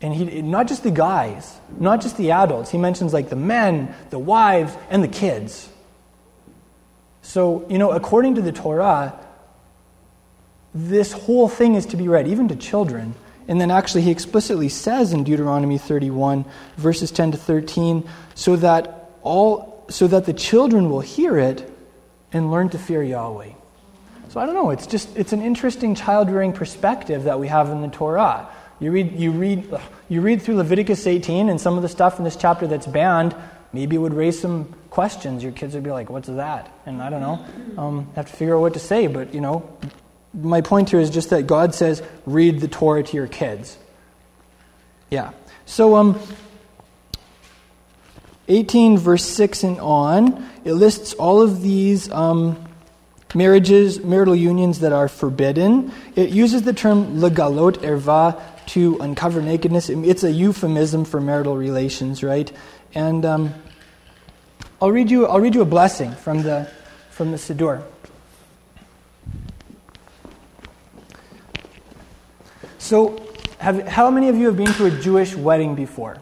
[0.00, 2.70] And he, not just the guys, not just the adults.
[2.70, 5.68] He mentions like the men, the wives, and the kids.
[7.20, 9.16] So, you know, according to the Torah,
[10.74, 13.14] this whole thing is to be read, even to children.
[13.48, 16.44] And then actually, he explicitly says in Deuteronomy 31,
[16.76, 21.68] verses 10 to 13, so that all so that the children will hear it
[22.32, 23.50] and learn to fear Yahweh.
[24.30, 27.68] So I don't know, it's just it's an interesting child rearing perspective that we have
[27.70, 28.48] in the Torah.
[28.80, 29.68] You read you read
[30.08, 33.34] you read through Leviticus 18 and some of the stuff in this chapter that's banned,
[33.72, 35.42] maybe it would raise some questions.
[35.42, 36.70] Your kids would be like, What's that?
[36.86, 37.44] And I don't know.
[37.76, 39.08] Um, have to figure out what to say.
[39.08, 39.68] But, you know,
[40.34, 43.76] my point here is just that God says, read the Torah to your kids.
[45.10, 45.32] Yeah.
[45.66, 46.18] So, um,
[48.48, 52.62] 18, verse 6 and on, it lists all of these um,
[53.34, 55.92] marriages, marital unions that are forbidden.
[56.16, 59.88] It uses the term legalot erva to uncover nakedness.
[59.90, 62.50] It's a euphemism for marital relations, right?
[62.94, 63.54] And um,
[64.80, 65.26] I'll read you.
[65.26, 66.70] I'll read you a blessing from the
[67.10, 67.82] from the Siddur.
[72.82, 73.24] So,
[73.58, 76.18] have, how many of you have been to a Jewish wedding before?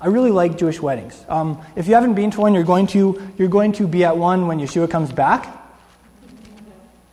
[0.00, 1.20] I really like Jewish weddings.
[1.28, 4.16] Um, if you haven't been to one, you're going to, you're going to be at
[4.16, 5.52] one when Yeshua comes back.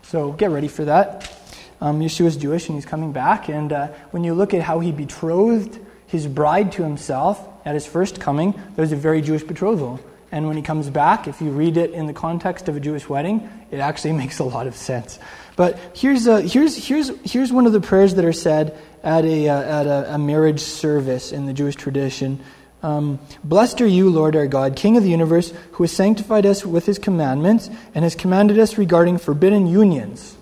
[0.04, 1.36] So get ready for that.
[1.82, 3.50] Um, Yeshua's Jewish and he's coming back.
[3.50, 7.88] And uh, when you look at how he betrothed his bride to himself at his
[7.88, 10.00] first coming, there's a very Jewish betrothal.
[10.32, 13.10] And when he comes back, if you read it in the context of a Jewish
[13.10, 15.18] wedding, it actually makes a lot of sense.
[15.56, 19.48] But here's, a, here's, here's, here's one of the prayers that are said at, a,
[19.50, 22.44] uh, at a, a marriage service in the Jewish tradition.
[22.84, 26.66] Um, Blessed are you, Lord our God, King of the universe, who has sanctified us
[26.66, 30.36] with his commandments and has commanded us regarding forbidden unions.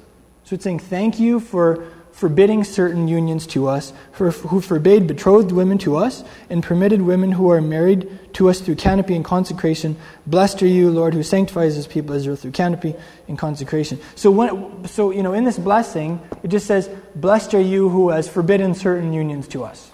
[0.46, 5.80] So it's saying, Thank you for forbidding certain unions to us, who forbade betrothed women
[5.80, 9.98] to us, and permitted women who are married to us through canopy and consecration.
[10.28, 12.94] Blessed are you, Lord, who sanctifies his people Israel through canopy
[13.28, 14.00] and consecration.
[14.16, 18.10] So, when, so you know, in this blessing, it just says, Blessed are you who
[18.10, 19.92] has forbidden certain unions to us,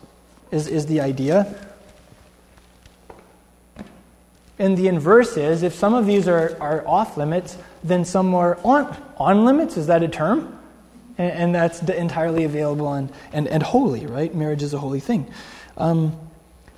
[0.52, 1.56] is, is the idea.
[4.60, 8.60] And the inverse is if some of these are, are off limits, then some are
[8.66, 9.78] on, on limits.
[9.78, 10.59] Is that a term?
[11.20, 14.34] And, and that's entirely available and, and, and holy, right?
[14.34, 15.32] Marriage is a holy thing.
[15.78, 16.18] Um,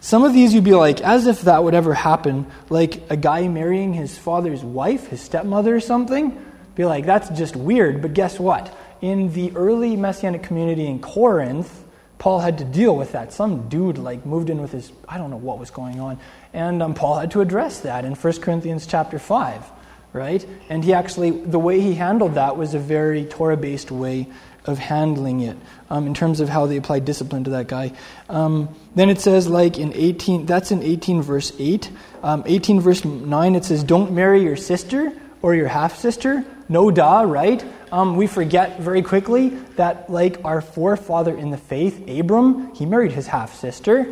[0.02, 3.48] some of these you'd be like, as if that would ever happen, like a guy
[3.48, 6.44] marrying his father's wife, his stepmother or something.
[6.74, 8.02] Be like, that's just weird.
[8.02, 8.76] But guess what?
[9.02, 11.84] In the early Messianic community in Corinth,
[12.18, 13.34] Paul had to deal with that.
[13.34, 16.20] Some dude like moved in with his, I don't know what was going on.
[16.54, 19.72] And um, Paul had to address that in 1 Corinthians chapter 5,
[20.14, 20.46] right?
[20.70, 24.28] And he actually, the way he handled that was a very Torah based way
[24.66, 25.58] of handling it
[25.90, 27.94] um, in terms of how they applied discipline to that guy.
[28.30, 31.90] Um, then it says, like in 18, that's in 18 verse 8.
[32.22, 36.46] Um, 18 verse 9, it says, Don't marry your sister or your half sister.
[36.70, 37.64] No da, right?
[37.92, 43.12] Um, we forget very quickly that, like our forefather in the faith, Abram, he married
[43.12, 44.06] his half sister.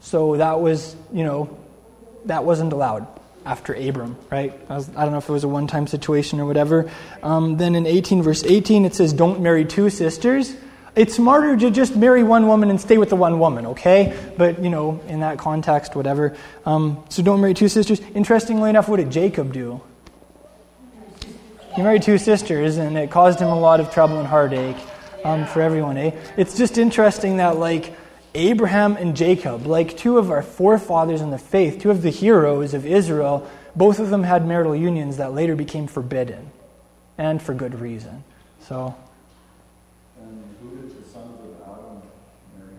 [0.00, 1.56] So that was, you know,
[2.26, 3.17] that wasn't allowed
[3.48, 4.52] after Abram, right?
[4.68, 6.90] I, was, I don't know if it was a one time situation or whatever.
[7.22, 10.54] Um, then in 18, verse 18, it says, Don't marry two sisters.
[10.94, 14.18] It's smarter to just marry one woman and stay with the one woman, okay?
[14.36, 16.36] But, you know, in that context, whatever.
[16.66, 18.00] Um, so don't marry two sisters.
[18.14, 19.80] Interestingly enough, what did Jacob do?
[21.74, 24.76] He married two sisters, and it caused him a lot of trouble and heartache
[25.24, 26.10] um, for everyone, eh?
[26.36, 27.94] It's just interesting that, like,
[28.38, 32.72] Abraham and Jacob, like two of our forefathers in the faith, two of the heroes
[32.72, 36.50] of Israel, both of them had marital unions that later became forbidden,
[37.16, 38.22] and for good reason.
[38.60, 38.94] So.
[40.20, 42.02] Who did the sons of Adam
[42.58, 42.74] marry?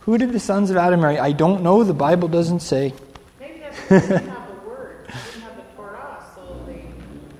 [0.00, 1.18] Who did the sons of Adam marry?
[1.18, 1.82] I don't know.
[1.84, 2.94] The Bible doesn't say.
[3.40, 6.84] Maybe that's they didn't have the word, they didn't have the Torah, so they,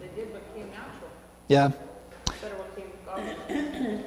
[0.01, 1.11] they did what came natural
[1.49, 1.71] Yeah.
[2.27, 4.05] instead of what came godly.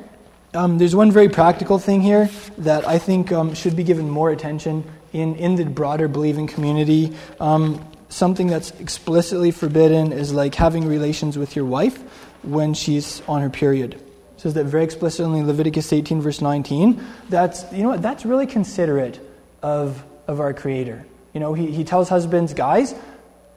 [0.54, 4.32] Um, there's one very practical thing here that I think um, should be given more
[4.32, 4.84] attention
[5.14, 7.16] in, in the broader believing community.
[7.40, 11.98] Um, something that's explicitly forbidden is like having relations with your wife
[12.44, 13.94] when she's on her period.
[13.94, 14.02] It
[14.36, 17.02] says that very explicitly in Leviticus 18, verse 19.
[17.30, 19.22] That's, you know what, that's really considerate
[19.62, 21.06] of, of our Creator.
[21.34, 22.94] You know, he, he tells husbands, guys,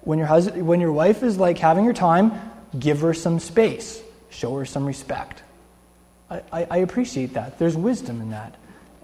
[0.02, 2.32] when your, hus- when your wife is like having her time,
[2.78, 5.42] give her some space, show her some respect.
[6.52, 7.58] I, I, appreciate that.
[7.58, 8.54] There's wisdom in that.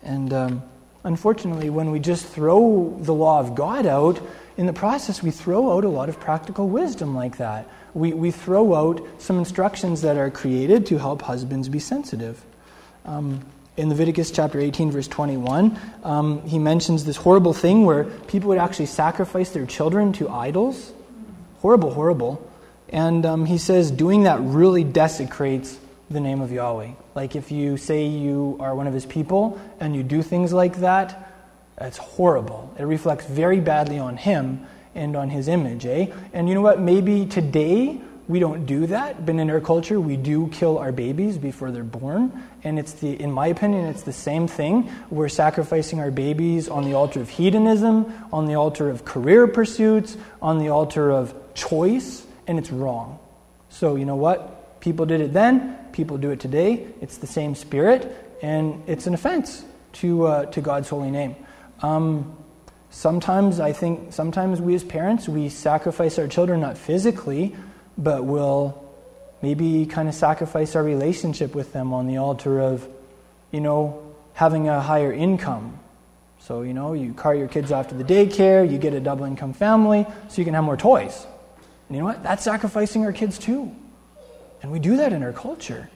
[0.03, 0.63] And um,
[1.05, 4.21] unfortunately, when we just throw the law of God out,
[4.57, 7.67] in the process, we throw out a lot of practical wisdom like that.
[7.95, 12.45] We, we throw out some instructions that are created to help husbands be sensitive.
[13.05, 13.41] Um,
[13.77, 18.59] in Leviticus chapter 18, verse 21, um, he mentions this horrible thing where people would
[18.59, 20.93] actually sacrifice their children to idols.
[21.63, 22.47] Horrible, horrible.
[22.91, 25.79] And um, he says doing that really desecrates
[26.11, 26.91] the name of Yahweh.
[27.15, 30.79] Like if you say you are one of his people and you do things like
[30.79, 31.33] that,
[31.79, 32.75] that's horrible.
[32.79, 36.07] It reflects very badly on him and on his image, eh?
[36.33, 36.81] And you know what?
[36.81, 41.39] Maybe today we don't do that, but in our culture, we do kill our babies
[41.39, 42.43] before they're born.
[42.65, 44.91] And it's the, in my opinion, it's the same thing.
[45.11, 50.17] We're sacrificing our babies on the altar of hedonism, on the altar of career pursuits,
[50.43, 53.21] on the altar of choice, and it's wrong.
[53.69, 54.60] So, you know what?
[54.81, 56.87] People did it then, people do it today.
[57.01, 58.11] It's the same spirit,
[58.43, 59.65] and it's an offense
[59.95, 61.37] to, uh, to God's holy name.
[61.83, 62.37] Um,
[62.91, 67.55] sometimes I think, sometimes we as parents, we sacrifice our children not physically,
[67.99, 68.83] but we'll
[69.43, 72.87] maybe kind of sacrifice our relationship with them on the altar of,
[73.51, 75.79] you know, having a higher income.
[76.41, 79.27] So, you know, you cart your kids off to the daycare, you get a double
[79.27, 81.27] income family, so you can have more toys.
[81.89, 82.23] And you know what?
[82.23, 83.75] That's sacrificing our kids too.
[84.63, 85.89] And we do that in our culture.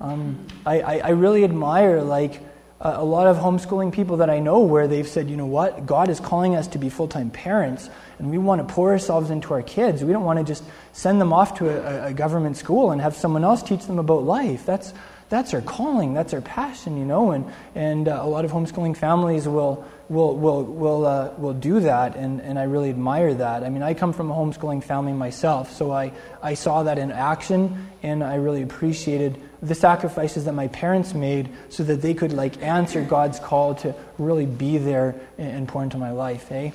[0.00, 2.40] Um, I, I, I really admire, like,
[2.80, 6.10] a lot of homeschooling people that I know where they've said, you know what, God
[6.10, 9.54] is calling us to be full time parents, and we want to pour ourselves into
[9.54, 10.04] our kids.
[10.04, 13.16] We don't want to just send them off to a, a, government school and have
[13.16, 14.66] someone else teach them about life.
[14.66, 14.92] That's,
[15.28, 18.96] that's our calling, that's our passion, you know, and, and uh, a lot of homeschooling
[18.96, 23.64] families will, will, will, will, uh, will do that, and, and I really admire that.
[23.64, 26.12] I mean, I come from a homeschooling family myself, so I,
[26.42, 31.48] I saw that in action, and I really appreciated the sacrifices that my parents made
[31.70, 35.98] so that they could like answer God's call to really be there and pour into
[35.98, 36.70] my life, eh?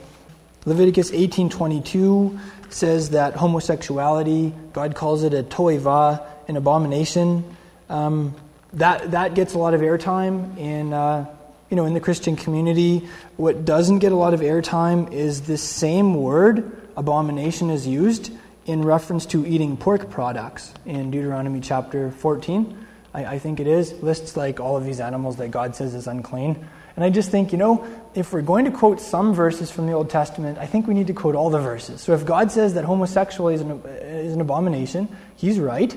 [0.65, 2.37] Leviticus 18:22
[2.69, 7.43] says that homosexuality, God calls it a toiva, an abomination.
[7.91, 8.35] Um,
[8.73, 11.25] that that gets a lot of airtime in uh,
[11.69, 13.09] you know in the Christian community.
[13.35, 18.31] What doesn't get a lot of airtime is this same word, abomination, is used
[18.65, 22.77] in reference to eating pork products in Deuteronomy chapter 14.
[23.13, 23.91] I, I, think it is.
[24.01, 26.65] Lists like all of these animals that God says is unclean.
[26.95, 29.93] And I just think, you know, if we're going to quote some verses from the
[29.93, 32.01] Old Testament, I think we need to quote all the verses.
[32.01, 35.95] So if God says that homosexuality is an, is an abomination, he's right.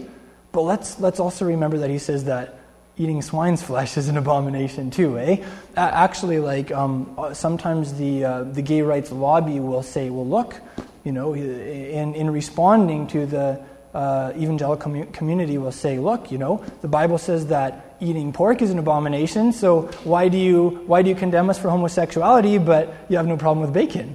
[0.54, 2.60] But let's, let's also remember that he says that
[2.96, 5.44] eating swine's flesh is an abomination too, eh?
[5.76, 10.54] Actually, like um, uh, sometimes the, uh, the gay rights lobby will say, well, look,
[11.02, 13.60] you know, in, in responding to the
[13.94, 18.62] uh, evangelical commu- community will say, look, you know, the Bible says that eating pork
[18.62, 22.94] is an abomination, so why do you, why do you condemn us for homosexuality, but
[23.08, 24.14] you have no problem with bacon?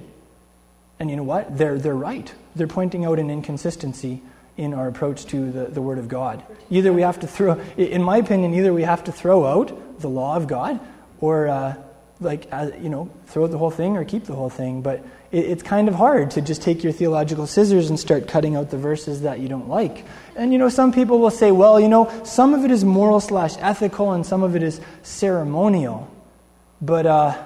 [0.98, 1.58] And you know what?
[1.58, 2.32] They're, they're right.
[2.56, 4.22] They're pointing out an inconsistency
[4.56, 6.42] in our approach to the, the Word of God.
[6.70, 10.08] Either we have to throw, in my opinion, either we have to throw out the
[10.08, 10.80] law of God
[11.20, 11.74] or, uh,
[12.20, 14.82] like, uh, you know, throw out the whole thing or keep the whole thing.
[14.82, 18.56] But it, it's kind of hard to just take your theological scissors and start cutting
[18.56, 20.04] out the verses that you don't like.
[20.36, 23.20] And you know, some people will say, well, you know, some of it is moral
[23.20, 26.10] slash ethical and some of it is ceremonial.
[26.82, 27.42] But uh,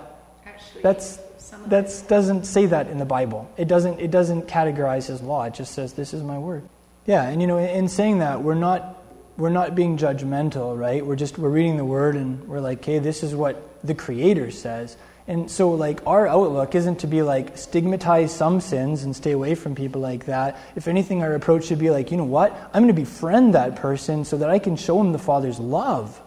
[0.46, 1.18] Actually, that's
[1.66, 3.50] that doesn't say that in the Bible.
[3.56, 5.44] It doesn't, it doesn't categorize his law.
[5.44, 6.68] It just says, this is my word.
[7.06, 9.02] Yeah, and you know, in saying that, we're not,
[9.36, 11.04] we're not being judgmental, right?
[11.04, 14.50] We're just, we're reading the word and we're like, hey, this is what the Creator
[14.50, 14.96] says.
[15.26, 19.54] And so, like, our outlook isn't to be like stigmatize some sins and stay away
[19.54, 20.58] from people like that.
[20.76, 22.52] If anything, our approach should be like, you know what?
[22.74, 26.20] I'm going to befriend that person so that I can show him the Father's love.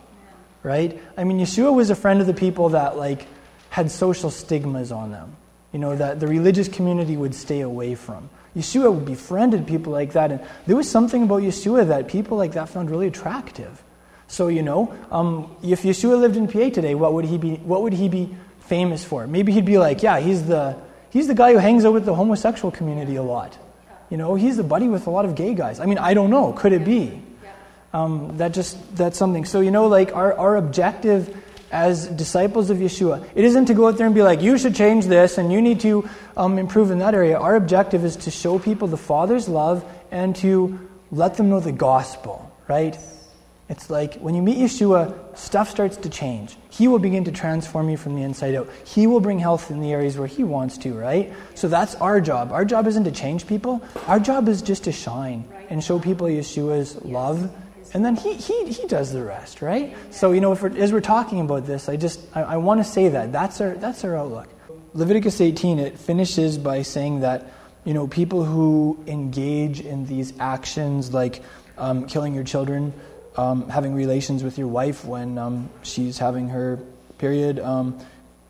[0.64, 1.00] Right?
[1.16, 3.28] I mean, Yeshua was a friend of the people that, like,
[3.70, 5.36] had social stigmas on them,
[5.72, 8.30] you know, that the religious community would stay away from.
[8.58, 12.70] Yeshua befriended people like that, and there was something about Yeshua that people like that
[12.70, 13.84] found really attractive.
[14.28, 17.56] So, you know, um, if Yeshua lived in PA today, what would he be?
[17.56, 18.36] What would he be
[18.68, 19.26] famous for.
[19.26, 20.78] Maybe he'd be like, yeah, he's the,
[21.10, 23.58] he's the guy who hangs out with the homosexual community a lot.
[24.10, 25.80] You know, he's the buddy with a lot of gay guys.
[25.80, 26.54] I mean, I don't know.
[26.54, 27.24] Could it be?
[27.94, 29.46] Um, that just, that's something.
[29.46, 31.36] So, you know, like our, our objective
[31.72, 34.76] as disciples of Yeshua, it isn't to go out there and be like, you should
[34.76, 37.38] change this and you need to um, improve in that area.
[37.38, 40.80] Our objective is to show people the Father's love and to
[41.12, 42.98] let them know the gospel, right?
[43.70, 46.56] It's like when you meet Yeshua, stuff starts to change.
[46.70, 48.70] He will begin to transform you from the inside out.
[48.86, 51.34] He will bring health in the areas where He wants to, right?
[51.54, 52.54] So that's our job.
[52.54, 56.28] Our job isn't to change people, our job is just to shine and show people
[56.28, 57.52] Yeshua's love.
[57.98, 59.98] And then he, he, he does the rest, right?
[60.12, 62.84] So, you know, we're, as we're talking about this, I just, I, I want to
[62.84, 63.32] say that.
[63.32, 64.48] That's our, that's our outlook.
[64.94, 67.52] Leviticus 18, it finishes by saying that,
[67.86, 71.42] you know, people who engage in these actions like
[71.80, 72.94] um, killing your children,
[73.36, 76.78] um, having relations with your wife when um, she's having her
[77.18, 77.98] period, um,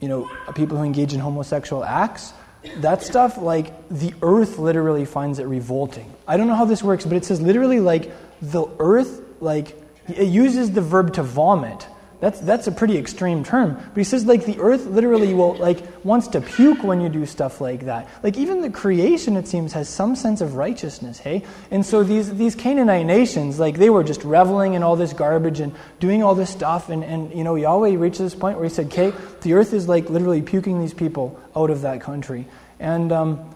[0.01, 2.33] you know, people who engage in homosexual acts,
[2.79, 6.13] that stuff, like, the earth literally finds it revolting.
[6.27, 9.75] I don't know how this works, but it says literally, like, the earth, like,
[10.07, 11.87] it uses the verb to vomit.
[12.19, 13.75] that's, that's a pretty extreme term.
[13.75, 17.27] But he says, like, the earth literally will, like, wants to puke when you do
[17.27, 18.07] stuff like that.
[18.23, 21.43] Like, even the creation, it seems, has some sense of righteousness, hey?
[21.69, 25.59] And so these, these Canaanite nations, like, they were just reveling in all this garbage
[25.59, 26.89] and doing all this stuff.
[26.89, 29.87] And, and you know, Yahweh reached this point where he said, okay, the earth is,
[29.87, 32.47] like, literally puking these people out of that country.
[32.79, 33.55] And um,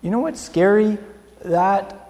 [0.00, 0.98] you know what's scary?
[1.44, 2.01] That,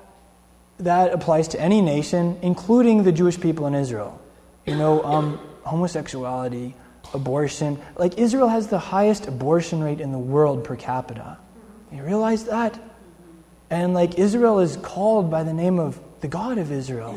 [0.82, 4.20] that applies to any nation, including the Jewish people in Israel.
[4.66, 6.74] You know, um, homosexuality,
[7.14, 7.78] abortion.
[7.96, 11.38] Like, Israel has the highest abortion rate in the world per capita.
[11.92, 12.78] You realize that?
[13.70, 17.16] And, like, Israel is called by the name of the God of Israel.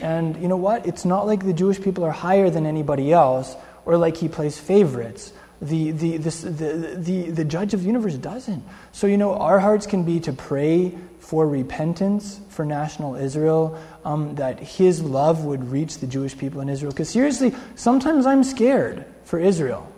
[0.00, 0.86] And you know what?
[0.86, 3.54] It's not like the Jewish people are higher than anybody else
[3.84, 5.32] or like he plays favorites.
[5.62, 8.64] The, the, this, the, the, the judge of the universe doesn't.
[8.92, 10.96] So, you know, our hearts can be to pray
[11.30, 16.68] for repentance for national Israel, um, that his love would reach the Jewish people in
[16.68, 16.90] Israel.
[16.90, 19.88] Because seriously, sometimes I'm scared for Israel.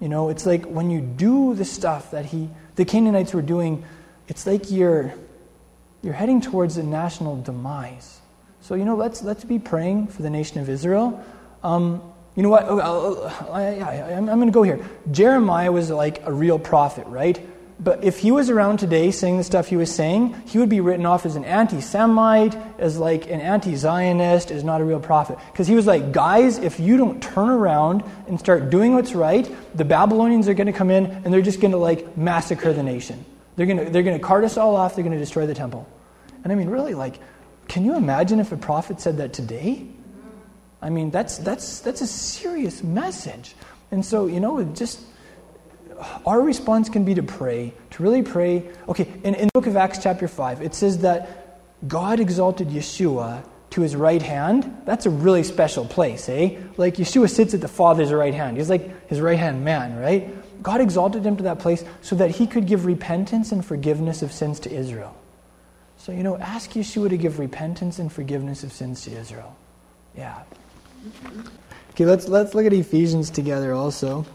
[0.00, 3.82] You know, it's like when you do the stuff that he, the Canaanites were doing,
[4.28, 5.12] it's like you're,
[6.04, 8.20] you're heading towards a national demise.
[8.60, 11.20] So, you know, let's, let's be praying for the nation of Israel.
[11.64, 12.00] Um,
[12.36, 12.64] you know what?
[12.68, 13.62] Oh, I,
[14.12, 14.78] am going to go here.
[15.10, 17.44] Jeremiah was like a real prophet, right?
[17.78, 20.80] But if he was around today saying the stuff he was saying, he would be
[20.80, 24.98] written off as an anti Semite, as like an anti Zionist, as not a real
[24.98, 25.38] prophet.
[25.52, 29.54] Because he was like, guys, if you don't turn around and start doing what's right,
[29.76, 32.82] the Babylonians are going to come in and they're just going to like massacre the
[32.82, 33.22] nation.
[33.56, 35.54] They're going to, they're going to cart us all off, they're going to destroy the
[35.54, 35.86] temple.
[36.44, 37.18] And I mean, really, like,
[37.68, 39.86] can you imagine if a prophet said that today?
[40.80, 43.54] I mean, that's, that's, that's a serious message.
[43.90, 45.00] And so, you know, just
[46.24, 48.68] our response can be to pray, to really pray.
[48.88, 53.44] Okay, in, in the book of Acts, chapter 5, it says that God exalted Yeshua
[53.70, 54.82] to his right hand.
[54.84, 56.56] That's a really special place, eh?
[56.76, 58.56] Like Yeshua sits at the Father's right hand.
[58.56, 60.62] He's like his right hand man, right?
[60.62, 64.32] God exalted him to that place so that he could give repentance and forgiveness of
[64.32, 65.16] sins to Israel.
[65.98, 69.56] So, you know, ask Yeshua to give repentance and forgiveness of sins to Israel.
[70.16, 70.42] Yeah.
[71.90, 74.26] Okay, let's, let's look at Ephesians together also.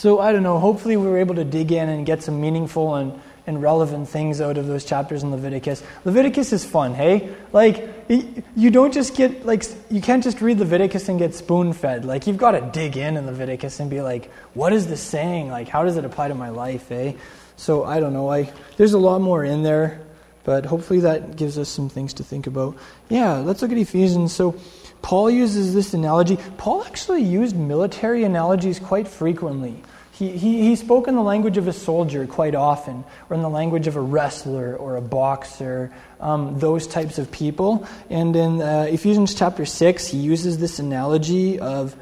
[0.00, 2.94] So, I don't know, hopefully we were able to dig in and get some meaningful
[2.94, 5.82] and, and relevant things out of those chapters in Leviticus.
[6.06, 7.28] Leviticus is fun, hey?
[7.52, 12.06] Like, you don't just get, like, you can't just read Leviticus and get spoon fed.
[12.06, 15.50] Like, you've got to dig in in Leviticus and be like, what is this saying?
[15.50, 17.12] Like, how does it apply to my life, eh?
[17.56, 18.30] So, I don't know.
[18.30, 20.00] I, there's a lot more in there,
[20.44, 22.74] but hopefully that gives us some things to think about.
[23.10, 24.32] Yeah, let's look at Ephesians.
[24.32, 24.58] So,
[25.02, 26.38] Paul uses this analogy.
[26.56, 29.82] Paul actually used military analogies quite frequently.
[30.20, 33.86] He, he, spoke in the language of a soldier quite often, or in the language
[33.86, 35.90] of a wrestler or a boxer,
[36.20, 37.88] um, those types of people.
[38.10, 41.96] And in uh, Ephesians chapter 6, he uses this analogy of,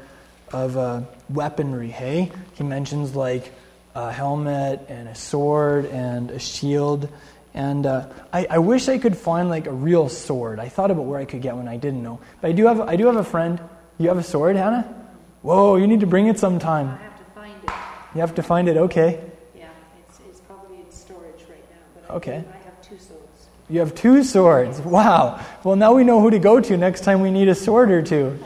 [0.51, 2.33] of uh, weaponry, hey?
[2.55, 3.53] He mentions like
[3.95, 7.07] a helmet and a sword and a shield.
[7.53, 10.59] And uh, I, I, wish I could find like a real sword.
[10.59, 11.69] I thought about where I could get one.
[11.69, 12.19] I didn't know.
[12.41, 13.61] But I do have, I do have a friend.
[13.97, 14.93] You have a sword, Hannah?
[15.41, 16.89] Whoa, you need to bring it sometime.
[16.89, 17.69] I have to find it.
[18.15, 19.19] You have to find it, okay.
[19.55, 19.69] Yeah,
[20.07, 22.01] it's, it's probably in storage right now.
[22.07, 22.43] But okay.
[22.51, 23.47] I, I have two swords.
[23.69, 24.79] You have two swords.
[24.81, 25.43] Wow.
[25.63, 28.01] Well, now we know who to go to next time we need a sword or
[28.01, 28.39] two.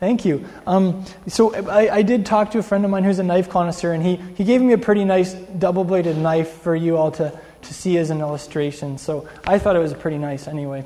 [0.00, 0.46] Thank you.
[0.66, 3.92] Um, so I, I, did talk to a friend of mine who's a knife connoisseur,
[3.92, 7.74] and he, he gave me a pretty nice double-bladed knife for you all to to
[7.74, 8.98] see as an illustration.
[8.98, 10.84] So I thought it was pretty nice anyway.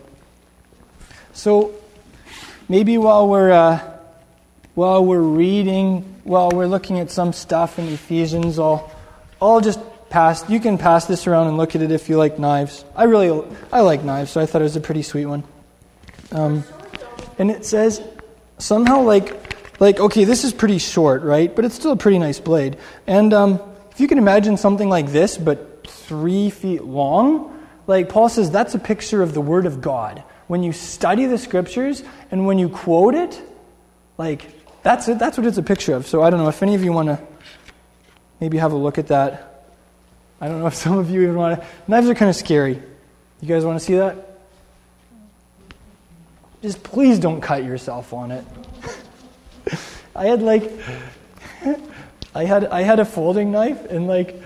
[1.33, 1.75] So
[2.69, 3.98] maybe while we're uh,
[4.79, 8.89] while we're reading, while we're looking at some stuff in Ephesians, I'll
[9.43, 10.49] I'll just pass.
[10.49, 12.85] You can pass this around and look at it if you like knives.
[12.95, 15.43] I really I like knives, so I thought it was a pretty sweet one.
[16.31, 16.63] Um,
[17.41, 18.01] and it says
[18.59, 19.35] somehow like
[19.81, 21.53] like okay, this is pretty short, right?
[21.53, 22.79] But it's still a pretty nice blade.
[23.09, 23.61] And um,
[23.91, 27.67] if you can imagine something like this, but three feet long.
[27.89, 30.23] Like Paul says, that's a picture of the Word of God.
[30.47, 33.43] When you study the Scriptures and when you quote it,
[34.19, 34.58] like
[34.89, 35.19] that's it.
[35.19, 36.07] That's what it's a picture of.
[36.07, 37.21] So I don't know if any of you want to
[38.41, 39.67] maybe have a look at that.
[40.41, 41.67] I don't know if some of you even want to.
[41.87, 42.83] Knives are kind of scary.
[43.43, 44.41] You guys want to see that?
[46.63, 48.47] Just please don't cut yourself on it.
[50.17, 50.73] I had like
[52.35, 54.41] I had I had a folding knife and like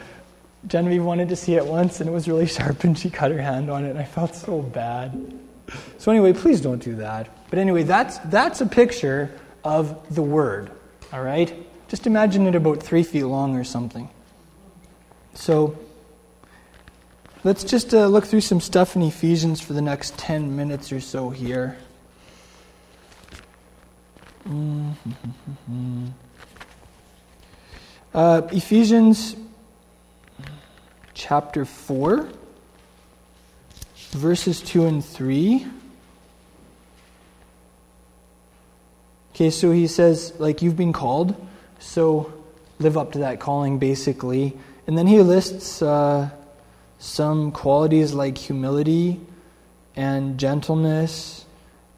[0.66, 3.40] Genevieve wanted to see it once, and it was really sharp, and she cut her
[3.40, 5.34] hand on it, and I felt so bad.
[5.99, 7.28] So, anyway, please don't do that.
[7.49, 9.30] But anyway, that's, that's a picture
[9.65, 10.71] of the Word,
[11.13, 11.55] all right?
[11.89, 14.09] Just imagine it about three feet long or something.
[15.35, 15.79] So,
[17.45, 21.01] let's just uh, look through some stuff in Ephesians for the next 10 minutes or
[21.01, 21.77] so here.
[28.15, 29.37] Uh, Ephesians
[31.15, 32.29] chapter 4,
[34.11, 35.67] verses 2 and 3.
[39.35, 41.35] Okay, so he says, like, you've been called,
[41.78, 42.33] so
[42.78, 44.57] live up to that calling, basically.
[44.87, 46.30] And then he lists uh,
[46.99, 49.20] some qualities like humility
[49.97, 51.45] and gentleness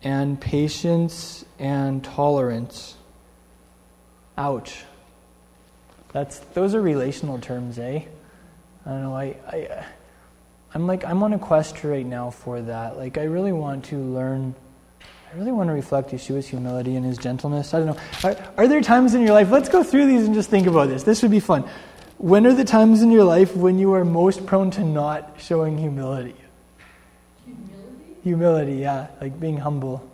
[0.02, 2.96] and patience and tolerance.
[4.36, 4.84] Ouch.
[6.12, 8.04] That's those are relational terms, eh?
[8.86, 9.16] I don't know.
[9.16, 9.84] I, I
[10.74, 12.96] I'm like I'm on a quest right now for that.
[12.96, 14.54] Like I really want to learn.
[15.34, 17.74] I really want to reflect Yeshua's humility and his gentleness.
[17.74, 17.96] I don't know.
[18.22, 19.50] Are, are there times in your life?
[19.50, 21.02] Let's go through these and just think about this.
[21.02, 21.68] This would be fun.
[22.18, 25.76] When are the times in your life when you are most prone to not showing
[25.76, 26.36] humility?
[27.46, 28.16] Humility?
[28.22, 30.08] Humility, yeah, like being humble.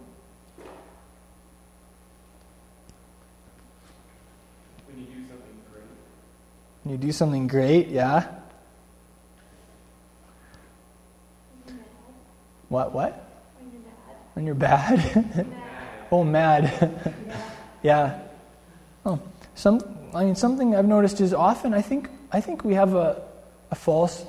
[4.87, 5.85] When you do something great.
[6.85, 8.27] When you do something great, yeah.
[12.71, 12.95] What?
[12.95, 13.30] What?
[14.41, 15.47] When you're bad.
[16.11, 17.15] oh, mad.
[17.83, 18.21] yeah.
[19.05, 19.21] Oh,
[19.55, 19.83] some.
[20.15, 23.21] I mean, something I've noticed is often I think I think we have a,
[23.71, 24.25] a false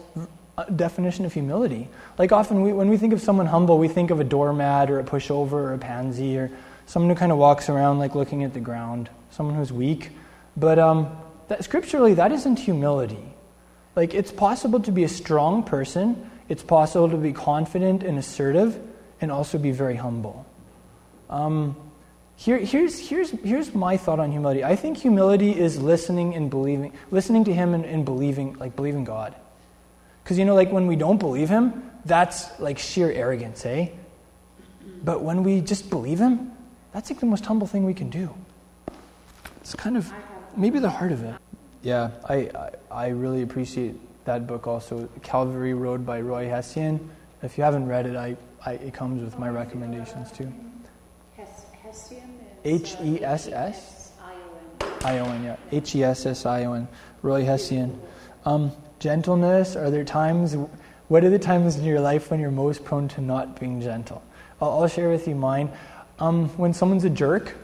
[0.57, 1.87] uh, definition of humility.
[2.17, 4.99] Like often we, when we think of someone humble, we think of a doormat or
[4.99, 6.51] a pushover or a pansy or
[6.87, 10.09] someone who kind of walks around like looking at the ground, someone who's weak.
[10.57, 11.15] But um,
[11.47, 13.31] that, scripturally, that isn't humility.
[13.95, 16.29] Like it's possible to be a strong person.
[16.49, 18.77] It's possible to be confident and assertive,
[19.21, 20.45] and also be very humble.
[21.29, 21.75] Um,
[22.35, 24.63] here, here's, here's, here's my thought on humility.
[24.63, 29.03] I think humility is listening and believing, listening to Him and, and believing, like believing
[29.03, 29.35] God.
[30.23, 33.89] Because you know, like when we don't believe Him, that's like sheer arrogance, eh?
[35.03, 36.51] But when we just believe Him,
[36.93, 38.33] that's like the most humble thing we can do.
[39.57, 40.11] It's kind of
[40.57, 41.35] maybe the heart of it.
[41.83, 43.95] Yeah, I, I, I really appreciate
[44.25, 47.09] that book also, Calvary Road by Roy Hession.
[47.43, 50.51] If you haven't read it, I, I it comes with my recommendations too.
[51.35, 54.11] Hes- Hession H is, uh, E S S.
[55.03, 55.55] I O N, yeah.
[55.71, 56.87] H E S S I O N.
[57.21, 57.99] Roy Hession.
[58.45, 60.55] Um, gentleness, are there times,
[61.07, 64.23] what are the times in your life when you're most prone to not being gentle?
[64.61, 65.71] I'll, I'll share with you mine.
[66.19, 67.55] Um, when someone's a jerk,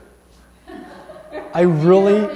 [1.54, 2.28] I really,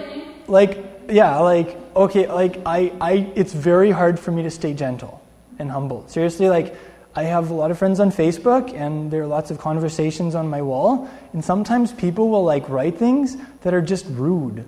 [0.47, 5.21] like, yeah, like, okay, like, I, I, it's very hard for me to stay gentle
[5.59, 6.07] and humble.
[6.07, 6.75] Seriously, like,
[7.13, 10.49] I have a lot of friends on Facebook, and there are lots of conversations on
[10.49, 14.65] my wall, and sometimes people will, like, write things that are just rude.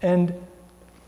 [0.00, 0.34] And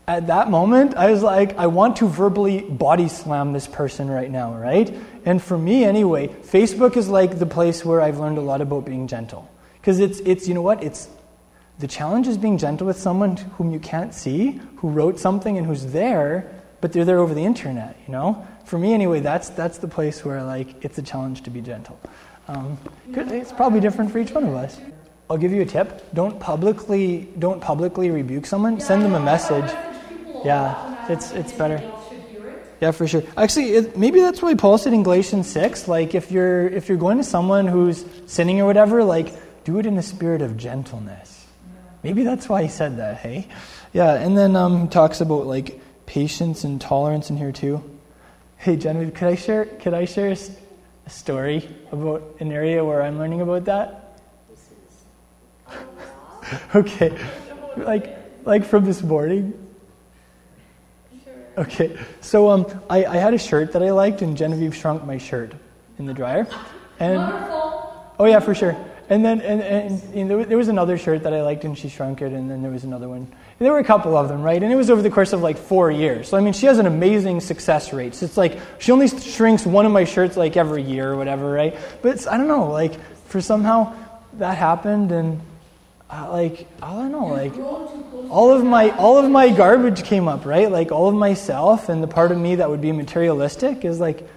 [0.07, 4.29] at that moment, I was like, I want to verbally body slam this person right
[4.29, 4.95] now, right?
[5.25, 8.85] And for me, anyway, Facebook is like the place where I've learned a lot about
[8.85, 9.49] being gentle.
[9.81, 10.83] Because it's, it's, you know what?
[10.83, 11.09] It's,
[11.79, 15.67] the challenge is being gentle with someone whom you can't see, who wrote something and
[15.67, 18.47] who's there, but they're there over the internet, you know?
[18.65, 21.99] For me, anyway, that's, that's the place where, like, it's a challenge to be gentle.
[22.47, 22.77] Um,
[23.09, 24.79] it's probably different for each one of us.
[25.29, 26.13] I'll give you a tip.
[26.13, 28.79] Don't publicly, don't publicly rebuke someone.
[28.79, 29.69] Send them a message.
[30.45, 31.81] Yeah, it's, it's better.
[32.79, 33.23] Yeah, for sure.
[33.35, 36.97] Actually, it, maybe that's why Paul said in Galatians six, like if you're if you're
[36.99, 41.43] going to someone who's sinning or whatever, like do it in the spirit of gentleness.
[42.03, 43.17] Maybe that's why he said that.
[43.17, 43.47] Hey,
[43.93, 44.13] yeah.
[44.13, 47.83] And then um, talks about like patience and tolerance in here too.
[48.57, 50.37] Hey, Genevieve, could I share could I share a,
[51.09, 54.19] story about an area where I'm learning about that?
[56.75, 57.17] okay,
[57.77, 59.53] like like from this morning.
[61.57, 65.17] Okay, so um, I, I had a shirt that I liked, and Genevieve shrunk my
[65.17, 65.53] shirt
[65.97, 66.47] in the dryer.
[66.99, 68.75] And oh yeah, for sure.
[69.09, 72.21] And then and, and, and there was another shirt that I liked, and she shrunk
[72.21, 72.31] it.
[72.33, 73.27] And then there was another one.
[73.59, 74.61] There were a couple of them, right?
[74.61, 76.29] And it was over the course of like four years.
[76.29, 78.13] So I mean, she has an amazing success rate.
[78.13, 81.51] So it's like she only shrinks one of my shirts like every year or whatever,
[81.51, 81.75] right?
[82.01, 82.93] But it's, I don't know, like
[83.25, 83.95] for somehow
[84.33, 85.41] that happened, and
[86.09, 87.53] uh, like I don't know, like
[88.29, 90.71] all of my all of my garbage came up, right?
[90.71, 94.27] Like all of myself and the part of me that would be materialistic is like,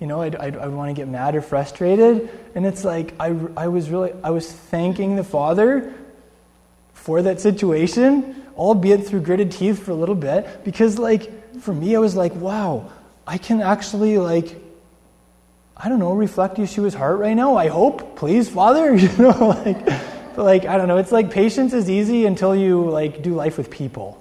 [0.00, 3.36] you know, I'd, I'd, I'd want to get mad or frustrated, and it's like I,
[3.58, 5.92] I was really I was thanking the Father
[6.94, 11.96] for that situation, albeit through gritted teeth for a little bit, because like for me
[11.96, 12.92] I was like, wow,
[13.26, 14.56] I can actually like.
[15.82, 17.56] I don't know, reflect Yeshua's heart right now.
[17.56, 18.94] I hope, please, Father.
[19.02, 19.86] You know, like,
[20.36, 20.98] but like I don't know.
[20.98, 24.19] It's like patience is easy until you like do life with people.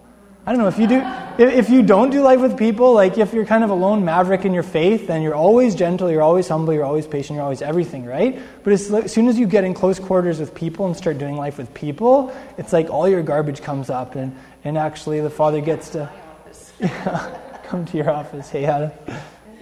[0.49, 1.03] I don't know if you do.
[1.37, 4.45] If, you don't do life with people, like if you're kind of a lone maverick
[4.45, 7.61] in your faith, then you're always gentle, you're always humble, you're always patient, you're always
[7.61, 8.41] everything, right?
[8.63, 11.35] But as, as soon as you get in close quarters with people and start doing
[11.37, 15.61] life with people, it's like all your garbage comes up, and and actually the Father
[15.61, 16.11] gets to
[16.79, 18.49] yeah, come to your office.
[18.49, 18.91] Hey, Adam.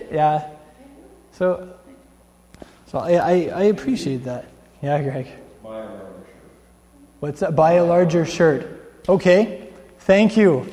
[0.10, 0.50] Yeah.
[1.34, 1.76] So,
[2.86, 4.46] so I, I, I appreciate that.
[4.82, 5.28] Yeah, Greg.
[5.62, 7.20] Buy a larger shirt.
[7.20, 7.56] What's that?
[7.58, 9.02] Buy a larger shirt.
[9.10, 9.67] Okay.
[10.08, 10.66] Thank you.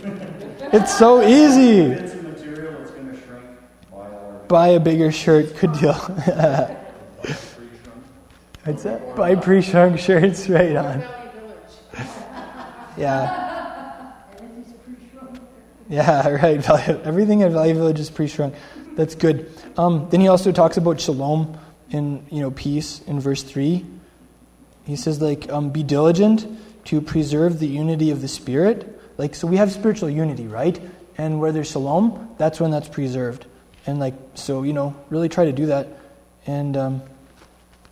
[0.73, 1.81] It's so easy.
[1.81, 3.45] It's a material that's gonna shrink.
[3.91, 4.47] Buy a.
[4.47, 5.57] Buy a bigger shirt.
[5.57, 5.95] Good deal.
[5.99, 6.79] Pre-shrunk.
[8.63, 9.17] What's that?
[9.17, 10.49] Buy pre-shrunk shirts.
[10.49, 11.03] Right on.
[12.97, 14.13] Yeah.
[15.89, 16.71] Yeah, right.
[17.05, 18.55] Everything at Value Village is pre-shrunk.
[18.95, 19.51] That's good.
[19.77, 21.59] Um, then he also talks about shalom
[21.91, 23.85] in you know peace in verse three.
[24.85, 26.47] He says like um, be diligent
[26.85, 28.93] to preserve the unity of the spirit.
[29.17, 30.81] Like so, we have spiritual unity, right?
[31.17, 33.47] And where there's shalom, that's when that's preserved.
[33.87, 35.89] And like so, you know, really try to do that.
[36.47, 37.03] And um,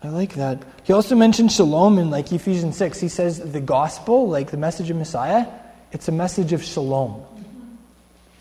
[0.03, 0.63] I like that.
[0.83, 2.99] He also mentioned shalom in like Ephesians 6.
[3.01, 5.47] He says the gospel, like the message of Messiah,
[5.93, 7.25] it's a message of shalom.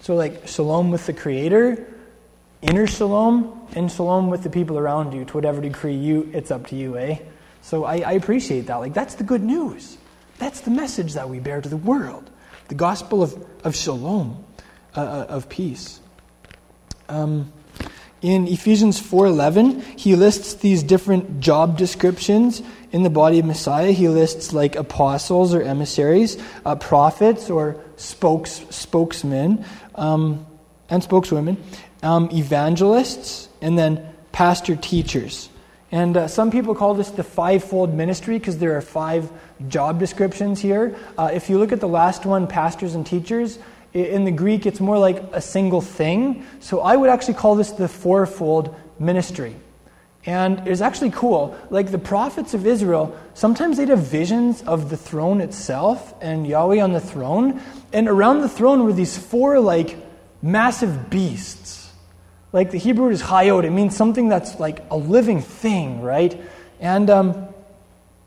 [0.01, 1.85] So, like shalom with the Creator,
[2.63, 5.25] inner shalom, and shalom with the people around you.
[5.25, 7.19] To whatever degree you, it's up to you, eh?
[7.61, 8.77] So, I, I appreciate that.
[8.77, 9.97] Like, that's the good news.
[10.39, 12.30] That's the message that we bear to the world
[12.71, 14.41] the gospel of, of shalom,
[14.95, 15.99] uh, uh, of peace.
[17.09, 17.51] Um,
[18.21, 22.61] in Ephesians 4:11, he lists these different job descriptions
[22.93, 23.91] in the body of Messiah.
[23.91, 29.65] He lists like apostles or emissaries, uh, prophets or spokes spokesmen,
[29.95, 30.45] um,
[30.89, 31.57] and spokeswomen,
[32.03, 33.99] um, evangelists, and then
[34.31, 35.49] pastor teachers.
[35.91, 39.29] And uh, some people call this the fivefold ministry because there are five
[39.67, 40.95] job descriptions here.
[41.17, 43.59] Uh, if you look at the last one, pastors and teachers,
[43.93, 46.45] in the Greek it's more like a single thing.
[46.61, 49.55] So I would actually call this the fourfold ministry.
[50.25, 51.57] And it's actually cool.
[51.71, 56.79] Like the prophets of Israel, sometimes they'd have visions of the throne itself and Yahweh
[56.79, 57.59] on the throne.
[57.91, 59.97] And around the throne were these four, like,
[60.41, 61.80] massive beasts.
[62.53, 66.39] Like the Hebrew is hayot, it means something that's like a living thing, right?
[66.79, 67.47] And um,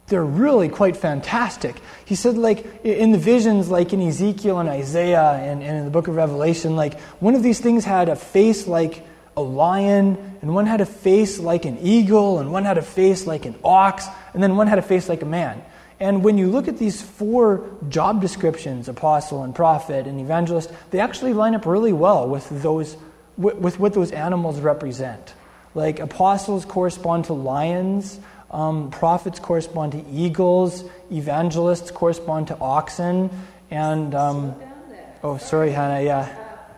[0.07, 1.77] they're really quite fantastic.
[2.05, 5.91] He said, like, in the visions, like in Ezekiel and Isaiah and, and in the
[5.91, 9.07] book of Revelation, like, one of these things had a face like
[9.37, 13.27] a lion, and one had a face like an eagle, and one had a face
[13.27, 15.62] like an ox, and then one had a face like a man.
[15.99, 21.01] And when you look at these four job descriptions, apostle and prophet and evangelist, they
[21.01, 22.97] actually line up really well with those
[23.37, 25.35] with, with what those animals represent.
[25.74, 28.20] Like apostles correspond to lions,
[28.51, 33.30] um, prophets correspond to eagles, evangelists correspond to oxen,
[33.70, 34.59] and um, Down
[34.89, 35.14] there.
[35.24, 36.18] oh, sorry, Hannah, yeah,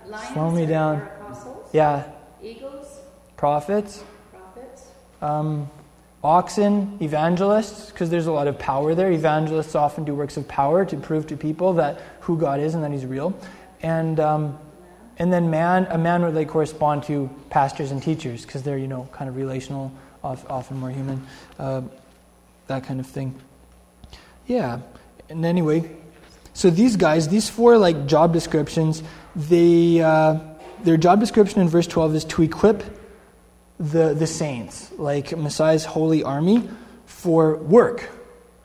[0.07, 1.03] Uh, lions Slow me down.
[1.21, 2.05] Apostles, yeah,
[2.43, 3.01] eagles,
[3.37, 4.03] prophets,
[4.33, 4.85] prophets,
[5.21, 5.69] um,
[6.25, 9.13] oxen, evangelists, because there's a lot of power there.
[9.13, 12.83] Evangelists often do works of power to prove to people that who God is and
[12.83, 13.39] that He's real,
[13.83, 14.59] and um,
[15.19, 18.89] and then man, a man would like correspond to pastors and teachers because they're you
[18.89, 19.93] know kind of relational,
[20.23, 21.27] often more human,
[21.59, 21.83] uh,
[22.67, 23.35] that kind of thing.
[24.47, 24.81] Yeah,
[25.29, 25.91] and anyway,
[26.53, 29.03] so these guys, these four like job descriptions,
[29.35, 30.39] they uh,
[30.85, 32.83] their job description in verse twelve is to equip
[33.79, 36.69] the the saints, like Messiah's holy army,
[37.07, 38.11] for work,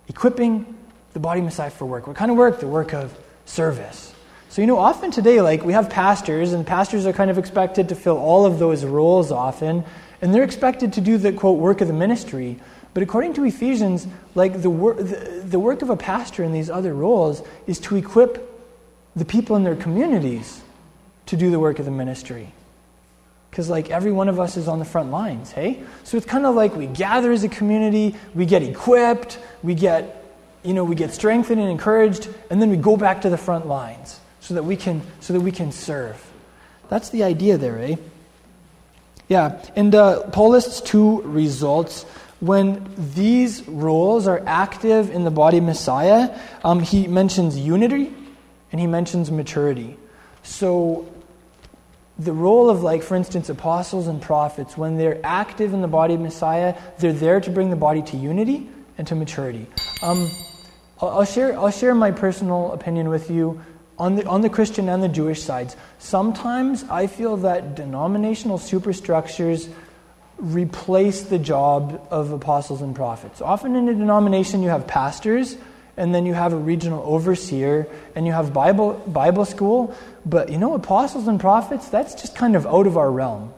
[0.07, 0.77] equipping
[1.13, 2.07] the body Messiah for work.
[2.07, 2.59] What kind of work?
[2.59, 4.13] The work of service.
[4.51, 7.87] So you know, often today, like we have pastors, and pastors are kind of expected
[7.87, 9.85] to fill all of those roles often,
[10.21, 12.59] and they're expected to do the quote work of the ministry.
[12.93, 16.69] But according to Ephesians, like the, wor- the, the work of a pastor in these
[16.69, 18.45] other roles is to equip
[19.15, 20.61] the people in their communities
[21.27, 22.51] to do the work of the ministry.
[23.49, 25.81] Because, like, every one of us is on the front lines, hey?
[26.03, 30.25] So it's kind of like we gather as a community, we get equipped, we get,
[30.61, 33.65] you know, we get strengthened and encouraged, and then we go back to the front
[33.65, 34.20] lines
[34.51, 36.21] so that we can, so that we can serve.
[36.89, 37.95] That's the idea there, eh?
[39.29, 42.03] Yeah, and uh, Paul lists two results.
[42.41, 48.13] When these roles are active in the body of Messiah, um, he mentions unity
[48.73, 49.95] and he mentions maturity.
[50.43, 51.07] So
[52.19, 56.15] the role of, like, for instance, apostles and prophets, when they're active in the body
[56.15, 59.65] of Messiah, they're there to bring the body to unity and to maturity.
[60.03, 60.29] Um,
[60.99, 63.61] I'll, I'll share, I'll share my personal opinion with you
[64.01, 65.77] on the, on the Christian and the Jewish sides.
[65.99, 69.69] Sometimes I feel that denominational superstructures
[70.39, 73.41] replace the job of apostles and prophets.
[73.41, 75.55] Often in a denomination, you have pastors,
[75.97, 79.95] and then you have a regional overseer, and you have Bible, Bible school.
[80.25, 83.53] But you know, apostles and prophets, that's just kind of out of our realm.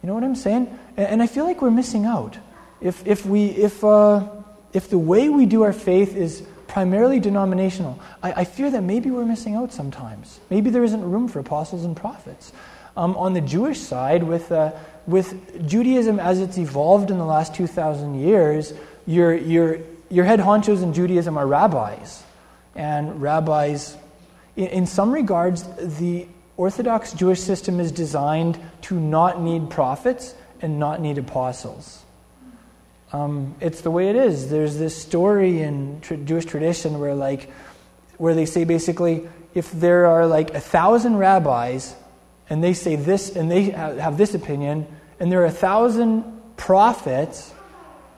[0.00, 0.78] You know what I'm saying?
[0.96, 2.38] And, and I feel like we're missing out.
[2.80, 4.28] If, if, we, if, uh,
[4.72, 9.10] if the way we do our faith is primarily denominational, I, I, fear that maybe
[9.10, 10.40] we're missing out sometimes.
[10.50, 12.52] Maybe there isn't room for apostles and prophets.
[12.96, 14.72] Um, on the Jewish side, with, uh,
[15.06, 18.72] with Judaism as it's evolved in the last 2,000 years,
[19.06, 19.78] your, your,
[20.10, 22.22] your head honchos in Judaism are rabbis.
[22.74, 23.96] And rabbis,
[24.56, 25.64] in, in some regards,
[25.98, 32.05] the Orthodox Jewish system is designed to not need prophets and not need apostles.
[33.12, 34.50] Um, it's the way it is.
[34.50, 37.50] There's this story in tr- Jewish tradition where, like,
[38.18, 41.94] where they say basically, if there are like a thousand rabbis
[42.50, 44.86] and they say this and they have this opinion,
[45.20, 46.24] and there are a thousand
[46.56, 47.52] prophets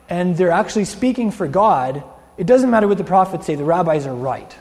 [0.09, 2.03] and they're actually speaking for God,
[2.37, 4.57] it doesn't matter what the prophets say, the rabbis are right.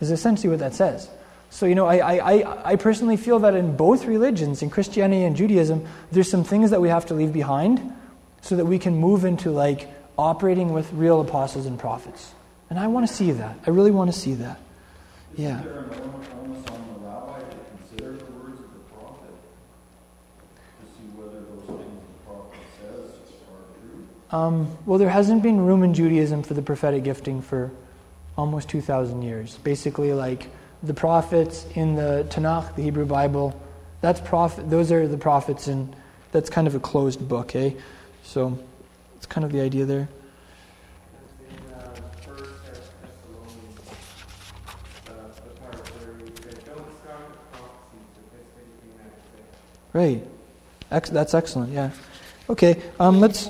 [0.00, 1.08] Is essentially what that says.
[1.48, 5.36] So, you know, I, I, I personally feel that in both religions, in Christianity and
[5.36, 7.94] Judaism, there's some things that we have to leave behind
[8.44, 9.88] so that we can move into like
[10.18, 12.34] operating with real apostles and prophets.
[12.68, 13.56] And I want to see that.
[13.66, 14.60] I really want to see that.
[15.34, 15.62] Yeah.
[24.30, 27.70] Um, well, there hasn't been room in Judaism for the prophetic gifting for
[28.36, 29.56] almost 2,000 years.
[29.58, 30.48] Basically, like
[30.82, 33.58] the prophets in the Tanakh, the Hebrew Bible,
[34.02, 35.96] that's prophet, those are the prophets, and
[36.32, 37.70] that's kind of a closed book, eh?
[38.24, 38.58] So
[39.16, 40.08] it's kind of the idea there.
[49.92, 50.26] Right.
[50.90, 51.90] Ex- that's excellent, yeah.
[52.50, 53.48] Okay, um, let's.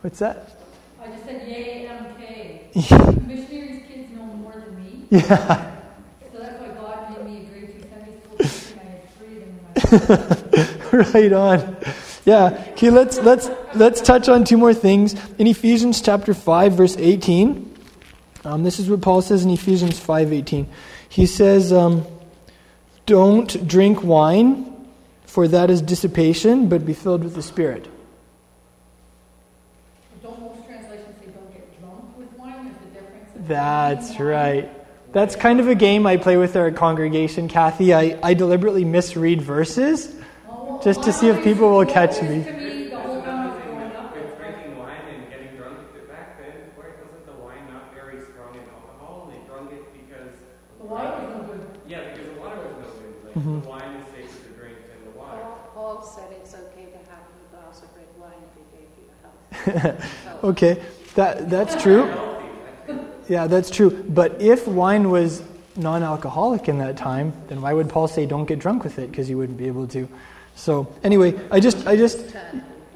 [0.00, 0.58] What's that?
[1.02, 2.74] I just said yay MK.
[3.28, 5.06] Missionaries kids know more than me.
[5.10, 5.76] Yeah.
[6.32, 9.42] So that's why God made me a grade two Sunday school teacher I had three
[9.92, 11.76] of them right on.
[12.28, 12.62] Yeah.
[12.72, 15.16] Okay, let's let's let's touch on two more things.
[15.38, 17.64] In Ephesians chapter 5, verse 18.
[18.44, 20.66] Um, this is what Paul says in Ephesians 5:18.
[21.08, 22.04] He says, um,
[23.06, 24.66] "Don't drink wine,
[25.24, 27.88] for that is dissipation, but be filled with the Spirit."
[33.46, 34.68] That's right.
[35.12, 37.94] That's kind of a game I play with our congregation, Kathy.
[37.94, 40.17] I, I deliberately misread verses
[40.82, 42.44] just to see if people will catch me.
[53.38, 53.60] Mm-hmm.
[53.60, 55.38] The wine is safer to drink than the water.
[55.72, 59.92] Paul said it's okay to have a glass of red wine if you gave you
[59.92, 60.44] health.
[60.44, 60.82] okay,
[61.14, 62.12] that, that's true.
[63.28, 63.90] Yeah, that's true.
[64.08, 65.42] But if wine was
[65.76, 69.10] non alcoholic in that time, then why would Paul say don't get drunk with it?
[69.10, 70.08] Because you wouldn't be able to.
[70.58, 72.18] So, anyway, I just, I just,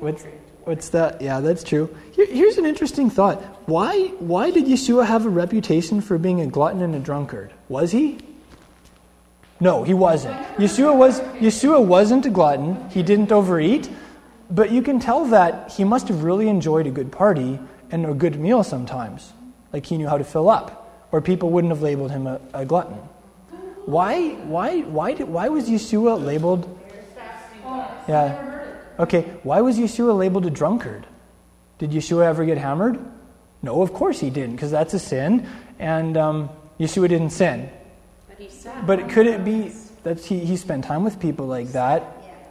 [0.01, 0.25] what's,
[0.65, 1.23] what's that?
[1.23, 1.95] Yeah, that's true.
[2.11, 3.41] Here, here's an interesting thought.
[3.69, 7.53] Why, why did Yeshua have a reputation for being a glutton and a drunkard?
[7.69, 8.19] Was he?
[9.61, 10.37] No, he wasn't.
[10.57, 12.91] Yeshua, was, Yeshua wasn't a glutton.
[12.91, 13.89] He didn't overeat.
[14.51, 17.61] But you can tell that he must have really enjoyed a good party
[17.93, 19.33] and a good meal sometimes
[19.73, 22.67] like he knew how to fill up, or people wouldn't have labeled him a, a
[22.67, 22.99] glutton.
[23.87, 26.81] Why, why, why, did, why was Yeshua labeled?
[28.09, 28.65] Yeah.
[28.99, 31.07] Okay, why was Yeshua labeled a drunkard?
[31.79, 32.99] Did Yeshua ever get hammered?
[33.63, 35.49] No, of course he didn't, because that's a sin,
[35.79, 37.71] and um, Yeshua didn't sin.
[38.29, 38.87] But, he said.
[38.87, 42.03] but could it be that he, he spent time with people like that?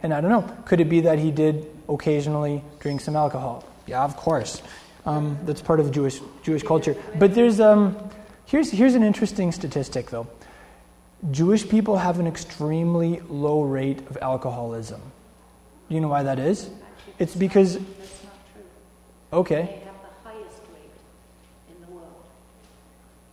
[0.02, 3.64] And I don't know, could it be that he did occasionally drink some alcohol?
[3.86, 4.62] Yeah, of course.
[5.04, 6.96] Um, that's part of Jewish Jewish culture.
[7.18, 7.96] But there's um,
[8.46, 10.28] here's here's an interesting statistic though.
[11.30, 15.00] Jewish people have an extremely low rate of alcoholism.
[15.88, 16.70] Do you know why that is?
[17.18, 17.78] It's because.
[19.32, 19.78] Okay.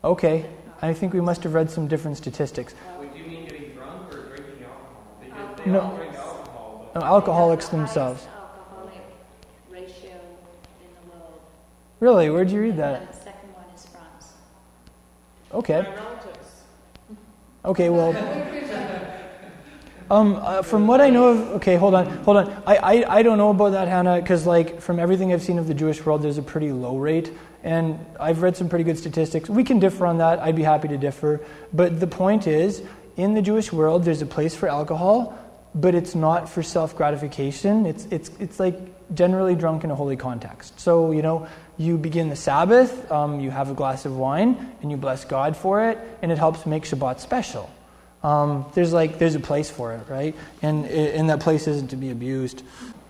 [0.03, 0.45] Okay.
[0.81, 2.73] I think we must have read some different statistics.
[2.99, 5.17] Would you mean getting drunk or drinking alcohol?
[5.19, 5.81] Because they no.
[5.81, 6.91] all drink alcohol.
[6.95, 8.27] No, alcoholics themselves.
[11.99, 12.29] Really?
[12.29, 13.11] Where'd you read that?
[13.11, 14.33] the second one is France.
[15.53, 15.85] Okay.
[17.65, 18.15] Okay, well.
[20.11, 22.63] Um, uh, from what I know of, okay, hold on, hold on.
[22.65, 25.67] I, I, I don't know about that, Hannah, because like from everything I've seen of
[25.67, 27.31] the Jewish world, there's a pretty low rate,
[27.63, 29.49] and I've read some pretty good statistics.
[29.49, 30.39] We can differ on that.
[30.39, 31.41] I'd be happy to differ.
[31.73, 32.81] But the point is,
[33.17, 35.37] in the Jewish world, there's a place for alcohol,
[35.75, 37.85] but it's not for self gratification.
[37.85, 38.79] It's it's it's like
[39.13, 40.79] generally drunk in a holy context.
[40.79, 41.47] So, you know,
[41.77, 45.55] you begin the Sabbath, um, you have a glass of wine, and you bless God
[45.55, 47.69] for it, and it helps make Shabbat special.
[48.23, 50.35] Um, there's like there's a place for it, right?
[50.61, 52.63] And and that place isn't to be abused.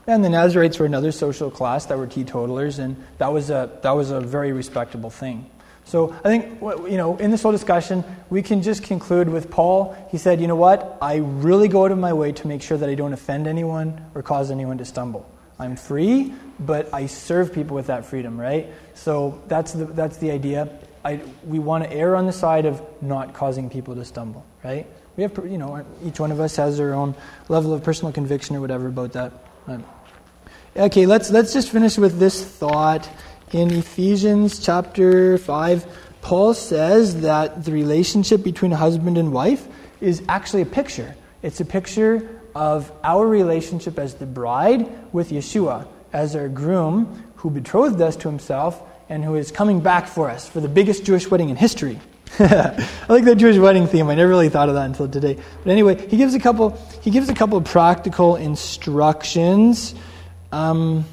[0.06, 3.92] And the Nazarites were another social class that were teetotalers, and that was a that
[3.92, 5.50] was a very respectable thing.
[5.86, 9.98] So I think you know in this whole discussion we can just conclude with Paul.
[10.12, 10.98] He said, you know what?
[11.02, 14.06] I really go out of my way to make sure that I don't offend anyone
[14.14, 15.28] or cause anyone to stumble.
[15.60, 18.68] I'm free, but I serve people with that freedom, right?
[18.94, 20.70] So that's the, that's the idea.
[21.04, 24.88] I, we want to err on the side of not causing people to stumble, right?
[25.18, 27.14] We have, you know, each one of us has their own
[27.50, 29.34] level of personal conviction or whatever about that.
[30.78, 33.10] Okay, let's, let's just finish with this thought.
[33.52, 39.68] In Ephesians chapter 5, Paul says that the relationship between a husband and wife
[40.00, 41.16] is actually a picture.
[41.42, 47.50] It's a picture of our relationship as the bride with Yeshua, as our groom who
[47.50, 51.32] betrothed us to himself and who is coming back for us for the biggest Jewish
[51.32, 51.98] wedding in history.
[52.40, 54.10] I like that Jewish wedding theme.
[54.10, 55.40] I never really thought of that until today.
[55.64, 56.78] But anyway, he gives a couple.
[57.02, 59.96] He gives a couple of practical instructions.
[60.52, 61.06] Um,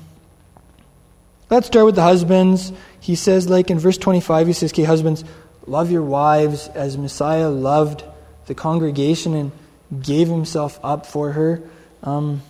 [1.48, 2.72] let's start with the husbands.
[2.98, 5.24] He says, like in verse twenty-five, he says, "Okay, husbands,
[5.64, 8.02] love your wives as Messiah loved
[8.46, 9.52] the congregation and
[10.00, 11.62] gave himself up for her.
[12.02, 12.42] Um,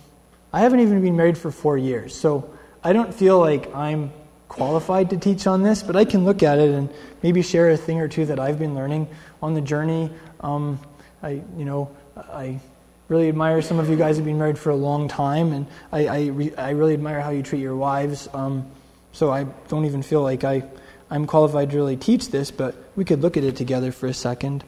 [0.51, 2.49] I haven't even been married for four years, so
[2.83, 4.11] I don't feel like I'm
[4.47, 6.89] qualified to teach on this, but I can look at it and
[7.21, 9.07] maybe share a thing or two that I've been learning
[9.41, 10.09] on the journey.
[10.39, 10.79] Um,
[11.21, 12.59] I, you know, I
[13.07, 16.07] really admire some of you guys have been married for a long time, and I,
[16.07, 18.27] I, re, I really admire how you treat your wives.
[18.33, 18.69] Um,
[19.11, 20.63] so I don't even feel like I,
[21.09, 24.13] I'm qualified to really teach this, but we could look at it together for a
[24.13, 24.63] second.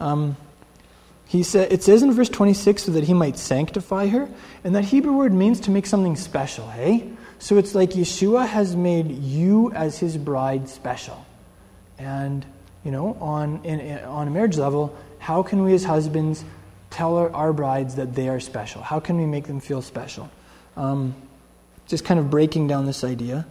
[0.00, 0.36] Um,
[1.26, 4.28] he said, it says in verse 26 so that he might sanctify her,
[4.62, 7.10] and that Hebrew word means to make something special, hey?
[7.38, 11.26] So it's like Yeshua has made you as his bride special.
[11.98, 12.46] And,
[12.84, 16.44] you know, on, in, in, on a marriage level, how can we as husbands
[16.90, 18.80] tell our, our, brides that they are special?
[18.80, 20.30] How can we make them feel special?
[20.76, 21.14] Um,
[21.88, 23.46] just kind of breaking down this idea.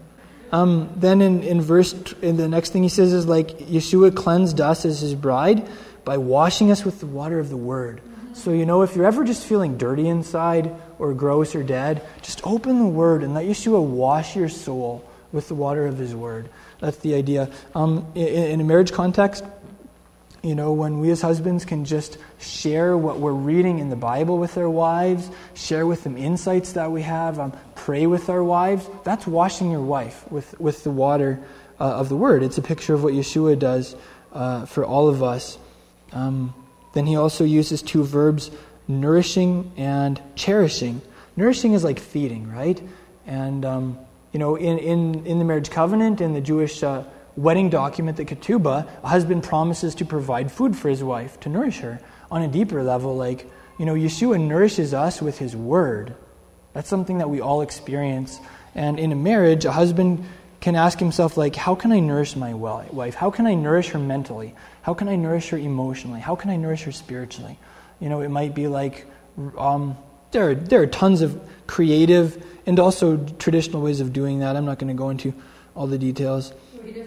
[0.51, 4.61] Um, then in, in verse, in the next thing he says is like, Yeshua cleansed
[4.61, 5.67] us as his bride
[6.05, 8.01] by washing us with the water of the Word.
[8.33, 12.45] So, you know, if you're ever just feeling dirty inside or gross or dead, just
[12.45, 16.49] open the Word and let Yeshua wash your soul with the water of His Word.
[16.79, 17.49] That's the idea.
[17.73, 19.43] Um, in, in a marriage context,
[20.43, 24.37] you know, when we as husbands can just share what we're reading in the Bible
[24.37, 28.87] with our wives, share with them insights that we have, um, pray with our wives,
[29.03, 31.39] that's washing your wife with, with the water
[31.79, 32.43] uh, of the Word.
[32.43, 33.95] It's a picture of what Yeshua does
[34.33, 35.57] uh, for all of us.
[36.15, 36.55] Um,
[36.93, 38.49] then he also uses two verbs,
[38.87, 41.01] nourishing and cherishing.
[41.35, 42.81] Nourishing is like feeding, right?
[43.27, 43.99] And, um,
[44.31, 47.03] you know, in, in, in the marriage covenant, in the Jewish uh,
[47.35, 51.79] wedding document, the ketubah, a husband promises to provide food for his wife, to nourish
[51.79, 51.99] her.
[52.31, 56.15] On a deeper level, like, you know, Yeshua nourishes us with his word.
[56.73, 58.39] That's something that we all experience.
[58.73, 60.25] And in a marriage, a husband
[60.61, 63.15] can ask himself, like, how can I nourish my wife?
[63.15, 64.55] How can I nourish her mentally?
[64.85, 66.19] How can I nourish her emotionally?
[66.19, 67.57] How can I nourish her spiritually?
[67.99, 69.07] You know, it might be like
[69.57, 69.97] um,
[70.29, 74.55] there, are, there are tons of creative and also traditional ways of doing that.
[74.55, 75.33] I'm not going to go into
[75.75, 76.53] all the details.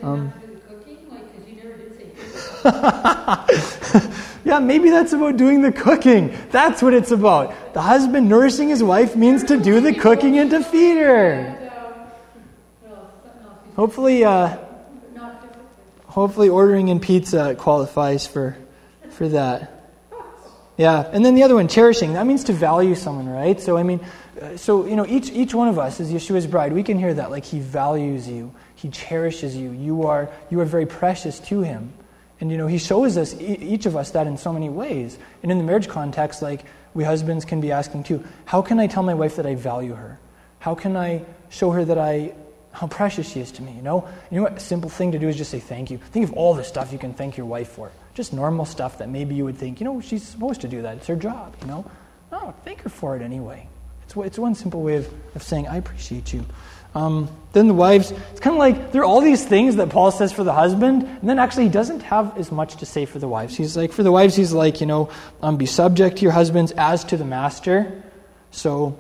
[0.03, 0.33] Um,
[4.45, 6.37] yeah, maybe that's about doing the cooking.
[6.51, 7.74] That's what it's about.
[7.74, 11.70] The husband nourishing his wife means to do the cooking and to feed her.
[13.76, 14.57] Hopefully, uh,
[16.19, 18.57] hopefully ordering in pizza qualifies for,
[19.11, 19.75] for that.
[20.77, 22.12] Yeah, and then the other one, cherishing.
[22.12, 23.61] That means to value someone, right?
[23.61, 24.01] So I mean,
[24.57, 26.73] so you know, each each one of us is Yeshua's bride.
[26.73, 29.73] We can hear that, like he values you, he cherishes you.
[29.73, 31.93] You are you are very precious to him,
[32.41, 35.19] and you know, he shows us each of us that in so many ways.
[35.43, 36.64] And in the marriage context, like
[36.95, 39.95] we husbands can be asking too, how can I tell my wife that I value
[39.95, 40.21] her?
[40.61, 42.35] How can I show her that I
[42.73, 44.09] how precious she is to me, you know?
[44.31, 45.99] You know what a simple thing to do is just say thank you.
[45.99, 47.91] Think of all the stuff you can thank your wife for.
[48.14, 50.99] Just normal stuff that maybe you would think, you know, she's supposed to do that.
[50.99, 51.91] It's her job, you know?
[52.31, 53.69] No, thank her for it anyway.
[54.05, 56.45] It's, it's one simple way of, of saying, I appreciate you.
[56.95, 60.11] Um, then the wives, it's kind of like there are all these things that Paul
[60.11, 63.19] says for the husband, and then actually he doesn't have as much to say for
[63.19, 63.57] the wives.
[63.57, 65.11] He's like, for the wives, he's like, you know,
[65.43, 68.03] um, be subject to your husbands as to the master.
[68.51, 68.99] So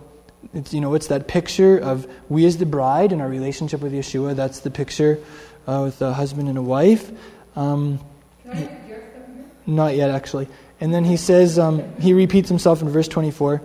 [0.54, 3.92] it's, you know, it's that picture of we as the bride and our relationship with
[3.92, 4.34] Yeshua.
[4.34, 5.18] That's the picture
[5.66, 7.10] uh, with a husband and a wife.
[7.56, 7.98] Um,
[9.66, 10.48] not yet, actually.
[10.80, 13.60] And then he says, um, he repeats himself in verse 24.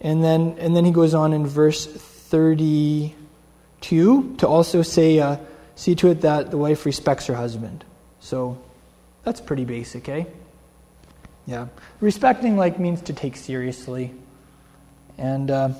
[0.00, 5.38] And then, and then he goes on in verse 32 to also say, uh,
[5.74, 7.84] see to it that the wife respects her husband.
[8.20, 8.58] So
[9.24, 10.24] that's pretty basic, eh?
[11.46, 11.68] Yeah.
[12.00, 14.14] Respecting, like, means to take seriously.
[15.16, 15.70] And, uh,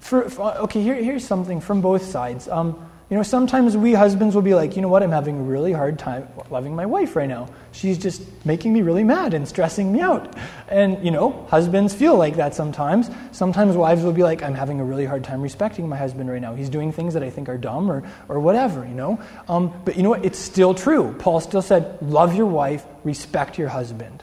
[0.00, 2.48] for, for, okay, here, here's something from both sides.
[2.48, 5.42] Um, you know, sometimes we husbands will be like, you know what, I'm having a
[5.42, 7.48] really hard time loving my wife right now.
[7.72, 10.36] She's just making me really mad and stressing me out.
[10.68, 13.10] And, you know, husbands feel like that sometimes.
[13.32, 16.40] Sometimes wives will be like, I'm having a really hard time respecting my husband right
[16.40, 16.54] now.
[16.54, 19.20] He's doing things that I think are dumb or, or whatever, you know.
[19.48, 20.24] Um, but you know what?
[20.24, 21.12] It's still true.
[21.18, 24.22] Paul still said, love your wife, respect your husband.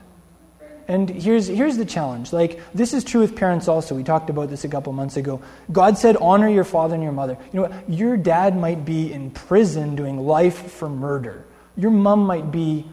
[0.88, 2.31] And here's, here's the challenge.
[2.31, 3.93] Like, this is true with parents also.
[3.93, 5.41] We talked about this a couple months ago.
[5.71, 7.38] God said, honor your father and your mother.
[7.51, 7.89] You know what?
[7.89, 11.45] Your dad might be in prison doing life for murder.
[11.75, 12.85] Your mom might be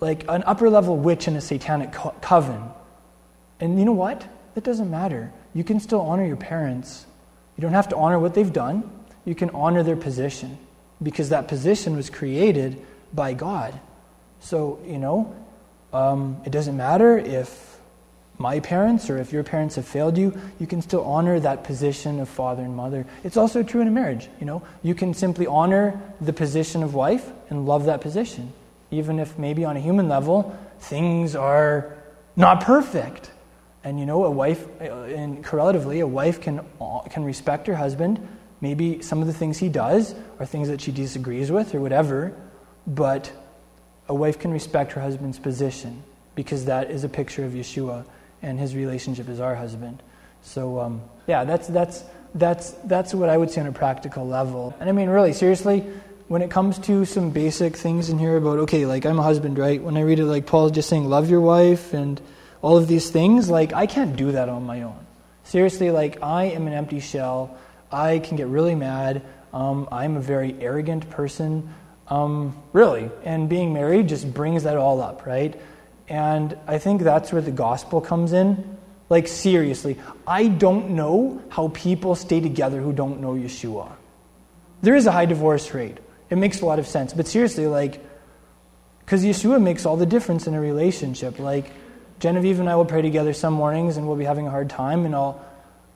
[0.00, 2.62] like an upper level witch in a satanic co- coven.
[3.58, 4.26] And you know what?
[4.54, 5.32] That doesn't matter.
[5.54, 7.06] You can still honor your parents.
[7.56, 8.90] You don't have to honor what they've done.
[9.24, 10.58] You can honor their position
[11.02, 12.84] because that position was created
[13.14, 13.78] by God.
[14.40, 15.34] So, you know,
[15.92, 17.70] um, it doesn't matter if
[18.40, 22.20] my parents or if your parents have failed you, you can still honor that position
[22.20, 23.06] of father and mother.
[23.22, 24.62] It's also true in a marriage, you know.
[24.82, 28.54] You can simply honor the position of wife and love that position,
[28.90, 31.94] even if maybe on a human level things are
[32.34, 33.30] not perfect.
[33.84, 37.74] And you know, a wife, and uh, correlatively, a wife can, uh, can respect her
[37.74, 38.26] husband.
[38.62, 42.34] Maybe some of the things he does are things that she disagrees with or whatever,
[42.86, 43.30] but
[44.10, 46.02] a wife can respect her husband's position
[46.34, 48.04] because that is a picture of Yeshua
[48.42, 50.02] and his relationship as our husband.
[50.42, 52.02] So, um, yeah, that's, that's,
[52.34, 54.74] that's, that's what I would say on a practical level.
[54.80, 55.84] And I mean, really, seriously,
[56.26, 59.58] when it comes to some basic things in here about, okay, like I'm a husband,
[59.58, 59.80] right?
[59.80, 62.20] When I read it, like Paul's just saying, love your wife and
[62.62, 65.06] all of these things, like I can't do that on my own.
[65.44, 67.56] Seriously, like I am an empty shell.
[67.92, 69.22] I can get really mad.
[69.52, 71.72] Um, I'm a very arrogant person.
[72.10, 73.10] Um, really.
[73.24, 75.58] And being married just brings that all up, right?
[76.08, 78.76] And I think that's where the gospel comes in.
[79.08, 83.92] Like, seriously, I don't know how people stay together who don't know Yeshua.
[84.82, 85.98] There is a high divorce rate.
[86.30, 87.12] It makes a lot of sense.
[87.12, 88.04] But seriously, like,
[89.00, 91.38] because Yeshua makes all the difference in a relationship.
[91.38, 91.70] Like,
[92.20, 95.06] Genevieve and I will pray together some mornings and we'll be having a hard time,
[95.06, 95.44] and I'll,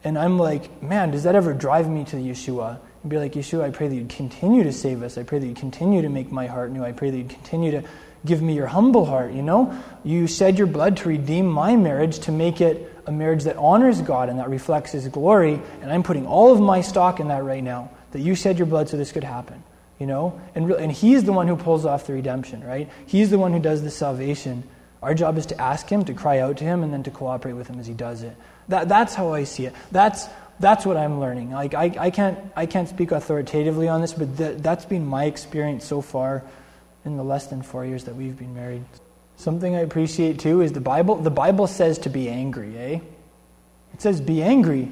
[0.02, 2.78] and I'm like, man, does that ever drive me to Yeshua?
[3.04, 5.18] And be like, Yeshua, I pray that you'd continue to save us.
[5.18, 6.82] I pray that you'd continue to make my heart new.
[6.82, 7.82] I pray that you'd continue to
[8.24, 9.78] give me your humble heart, you know?
[10.04, 14.00] You shed your blood to redeem my marriage, to make it a marriage that honors
[14.00, 15.60] God and that reflects His glory.
[15.82, 18.66] And I'm putting all of my stock in that right now, that you shed your
[18.66, 19.62] blood so this could happen,
[19.98, 20.40] you know?
[20.54, 22.88] And, and He's the one who pulls off the redemption, right?
[23.04, 24.62] He's the one who does the salvation.
[25.02, 27.52] Our job is to ask Him, to cry out to Him, and then to cooperate
[27.52, 28.34] with Him as He does it.
[28.68, 29.74] That, that's how I see it.
[29.92, 30.26] That's
[30.60, 31.50] that's what I'm learning.
[31.50, 35.24] Like I, I can't I can't speak authoritatively on this, but th- that's been my
[35.24, 36.42] experience so far
[37.04, 38.84] in the less than four years that we've been married.
[39.36, 41.16] Something I appreciate too is the Bible.
[41.16, 43.00] The Bible says to be angry, eh?
[43.92, 44.90] It says be angry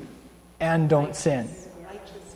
[0.60, 1.48] and don't sin,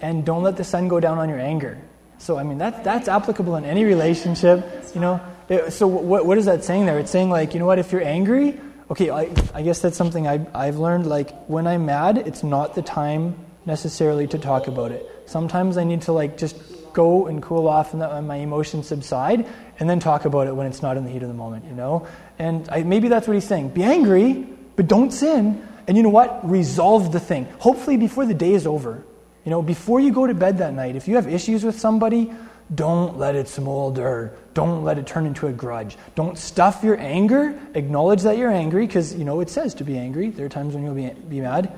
[0.00, 1.78] and don't let the sun go down on your anger.
[2.18, 4.64] So I mean that that's applicable in any relationship,
[4.94, 5.20] you know.
[5.68, 6.98] so what what is that saying there?
[7.00, 8.60] It's saying like you know what if you're angry
[8.90, 11.06] okay, I, I guess that's something I, I've learned.
[11.06, 15.04] Like, when I'm mad, it's not the time necessarily to talk about it.
[15.26, 16.56] Sometimes I need to, like, just
[16.92, 19.46] go and cool off and my emotions subside
[19.78, 21.74] and then talk about it when it's not in the heat of the moment, you
[21.74, 22.06] know?
[22.38, 23.70] And I, maybe that's what he's saying.
[23.70, 25.66] Be angry, but don't sin.
[25.86, 26.48] And you know what?
[26.48, 27.46] Resolve the thing.
[27.58, 29.04] Hopefully, before the day is over.
[29.44, 32.32] You know, before you go to bed that night, if you have issues with somebody,
[32.74, 34.36] don't let it smolder.
[34.56, 35.98] Don't let it turn into a grudge.
[36.14, 37.60] Don't stuff your anger.
[37.74, 40.30] Acknowledge that you're angry because, you know, it says to be angry.
[40.30, 41.70] There are times when you'll be, be mad.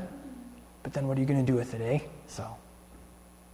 [0.84, 2.06] But then what are you going to do with it, eh?
[2.28, 2.46] So,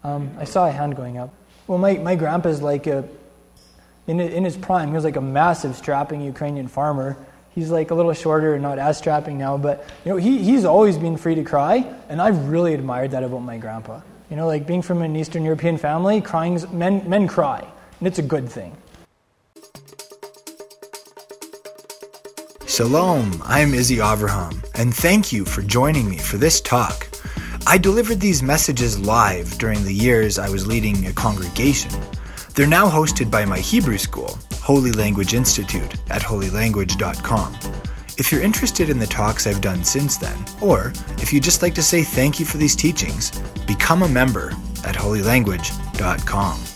[0.03, 1.33] um, I saw a hand going up.
[1.67, 3.09] Well, my, my grandpa's like a,
[4.07, 7.17] in, in his prime, he was like a massive, strapping Ukrainian farmer.
[7.55, 10.67] He's like a little shorter and not as strapping now, but, you know, he, he's
[10.67, 14.03] always been free to cry, and I've really admired that about my grandpa.
[14.29, 17.67] You know, like being from an Eastern European family, crying, men, men cry,
[18.01, 18.77] and it's a good thing.
[22.75, 27.09] Shalom, I'm Izzy Avraham, and thank you for joining me for this talk.
[27.69, 31.93] I delivered these messages live during the years I was leading a congregation.
[32.57, 37.57] They're now hosted by my Hebrew school, Holy Language Institute, at holylanguage.com.
[38.19, 41.77] If you're interested in the talks I've done since then, or if you'd just like
[41.77, 43.31] to say thank you for these teachings,
[43.69, 44.49] become a member
[44.83, 46.74] at holylanguage.com.